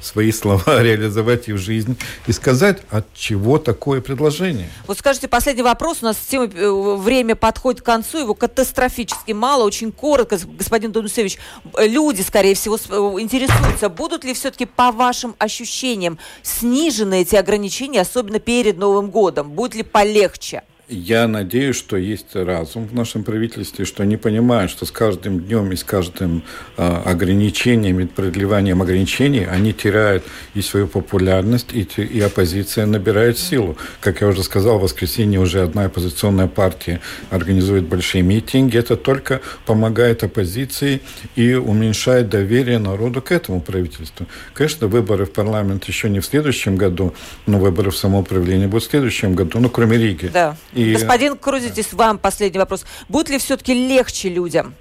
свои 0.00 0.32
слова 0.32 0.82
реализовать 0.82 1.48
и 1.48 1.52
в 1.52 1.58
жизнь 1.58 1.96
и 2.26 2.32
сказать, 2.32 2.78
от 2.90 3.06
чего 3.14 3.58
такое 3.58 4.00
предложение. 4.00 4.70
Вот 4.86 4.98
скажите, 4.98 5.28
последний 5.28 5.62
вопрос. 5.62 5.98
У 6.02 6.04
нас 6.04 6.16
тема, 6.16 6.46
э, 6.46 6.96
время 6.96 7.34
подходит 7.34 7.82
к 7.82 7.84
концу, 7.84 8.18
его 8.18 8.34
катастрофически 8.34 9.32
мало, 9.32 9.64
очень 9.64 9.92
коротко. 9.92 10.38
Господин 10.58 10.92
Донусевич, 10.92 11.38
люди, 11.78 12.22
скорее 12.22 12.54
всего, 12.54 12.76
э, 12.76 13.20
интересуются, 13.20 13.88
будут 13.88 14.24
ли 14.24 14.34
все-таки 14.34 14.66
по 14.66 14.92
вашим 14.92 15.34
ощущениям 15.38 16.18
снижены 16.58 17.22
эти 17.22 17.36
ограничения, 17.36 18.00
особенно 18.00 18.38
перед 18.40 18.78
Новым 18.78 19.10
годом? 19.10 19.50
Будет 19.50 19.74
ли 19.74 19.82
полегче? 19.82 20.62
Я 20.90 21.28
надеюсь, 21.28 21.76
что 21.76 21.98
есть 21.98 22.34
разум 22.34 22.86
в 22.86 22.94
нашем 22.94 23.22
правительстве, 23.22 23.84
что 23.84 24.02
они 24.04 24.16
понимают, 24.16 24.70
что 24.70 24.86
с 24.86 24.90
каждым 24.90 25.40
днем 25.40 25.70
и 25.70 25.76
с 25.76 25.84
каждым 25.84 26.42
э, 26.78 27.02
ограничением 27.04 28.00
и 28.00 28.06
продлеванием 28.06 28.80
ограничений 28.80 29.44
они 29.44 29.74
теряют 29.74 30.24
и 30.54 30.62
свою 30.62 30.86
популярность, 30.86 31.74
и, 31.74 31.82
и 31.82 32.20
оппозиция 32.20 32.86
набирает 32.86 33.38
силу. 33.38 33.76
Как 34.00 34.22
я 34.22 34.28
уже 34.28 34.42
сказал, 34.42 34.78
в 34.78 34.82
воскресенье 34.82 35.40
уже 35.40 35.60
одна 35.60 35.84
оппозиционная 35.84 36.46
партия 36.46 37.02
организует 37.28 37.84
большие 37.84 38.22
митинги. 38.22 38.78
Это 38.78 38.96
только 38.96 39.42
помогает 39.66 40.24
оппозиции 40.24 41.02
и 41.36 41.52
уменьшает 41.52 42.30
доверие 42.30 42.78
народу 42.78 43.20
к 43.20 43.30
этому 43.30 43.60
правительству. 43.60 44.26
Конечно, 44.54 44.86
выборы 44.86 45.26
в 45.26 45.32
парламент 45.32 45.84
еще 45.84 46.08
не 46.08 46.20
в 46.20 46.24
следующем 46.24 46.76
году, 46.76 47.12
но 47.44 47.58
выборы 47.58 47.90
в 47.90 47.96
самоуправление 47.98 48.68
будут 48.68 48.84
в 48.84 48.90
следующем 48.90 49.34
году, 49.34 49.60
ну, 49.60 49.68
кроме 49.68 49.98
Риги. 49.98 50.30
Да. 50.32 50.56
И... 50.78 50.92
Господин 50.92 51.36
Крузитис, 51.36 51.92
вам 51.92 52.18
последний 52.18 52.60
вопрос. 52.60 52.84
Будет 53.08 53.30
ли 53.30 53.38
все-таки 53.38 53.74
легче 53.74 54.28
людям? 54.28 54.74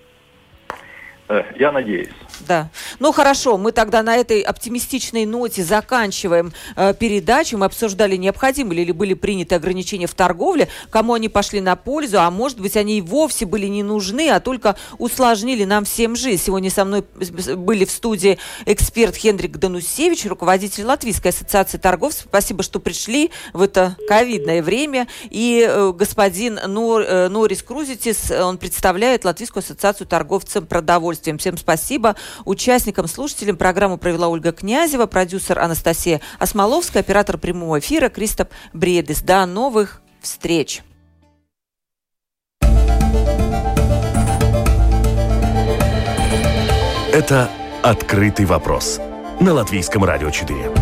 Э, 1.30 1.44
я 1.60 1.72
надеюсь. 1.72 2.10
Да. 2.48 2.70
Ну 3.00 3.12
хорошо, 3.12 3.58
мы 3.58 3.72
тогда 3.72 4.04
на 4.04 4.16
этой 4.16 4.42
оптимистичной 4.42 5.26
ноте 5.26 5.64
заканчиваем 5.64 6.54
э, 6.76 6.94
передачу. 6.94 7.58
Мы 7.58 7.66
обсуждали, 7.66 8.16
необходимы 8.16 8.76
ли 8.76 8.92
были 8.92 9.14
приняты 9.14 9.56
ограничения 9.56 10.08
в 10.08 10.14
торговле, 10.14 10.70
кому 10.90 11.14
они 11.14 11.30
пошли 11.30 11.60
на 11.60 11.76
пользу, 11.76 12.20
а 12.20 12.32
может 12.32 12.60
быть 12.60 12.78
они 12.78 13.00
и 13.00 13.02
вовсе 13.02 13.46
были 13.46 13.68
не 13.68 13.84
нужны, 13.84 14.30
а 14.30 14.40
только 14.40 14.78
усложнили 14.98 15.66
нам 15.66 15.84
всем 15.86 16.16
жизнь. 16.16 16.42
Сегодня 16.44 16.70
со 16.70 16.86
мной 16.86 17.04
были 17.58 17.86
в 17.86 17.92
студии 17.92 18.38
эксперт 18.66 19.16
Хендрик 19.16 19.58
Данусевич, 19.58 20.26
руководитель 20.26 20.86
Латвийской 20.86 21.30
ассоциации 21.30 21.78
торговцев. 21.78 22.28
Спасибо, 22.30 22.64
что 22.64 22.80
пришли 22.80 23.32
в 23.54 23.62
это 23.62 23.98
ковидное 24.08 24.64
время. 24.64 25.08
И 25.30 25.66
э, 25.68 25.92
господин 25.92 26.60
Нор, 26.68 27.02
э, 27.02 27.28
Норис 27.28 27.64
Крузитис, 27.64 28.32
он 28.32 28.58
представляет 28.58 29.26
Латвийскую 29.26 29.62
ассоциацию 29.62 30.08
торговцев 30.08 30.68
продовольствием. 31.18 31.38
Всем 31.38 31.58
спасибо. 31.58 32.16
Участникам, 32.46 33.08
слушателям 33.08 33.58
программу 33.58 33.98
провела 33.98 34.28
Ольга 34.28 34.52
Князева, 34.52 35.06
продюсер 35.06 35.60
Анастасия 35.60 36.22
Осмоловская, 36.40 37.02
оператор 37.02 37.38
прямого 37.38 37.80
эфира 37.80 38.10
Кристоп 38.10 38.50
Бредес. 38.74 39.22
До 39.22 39.46
новых 39.46 40.02
встреч! 40.22 40.84
Это 47.12 47.50
«Открытый 47.82 48.46
вопрос» 48.46 49.00
на 49.40 49.54
Латвийском 49.54 50.04
радио 50.04 50.30
4. 50.30 50.77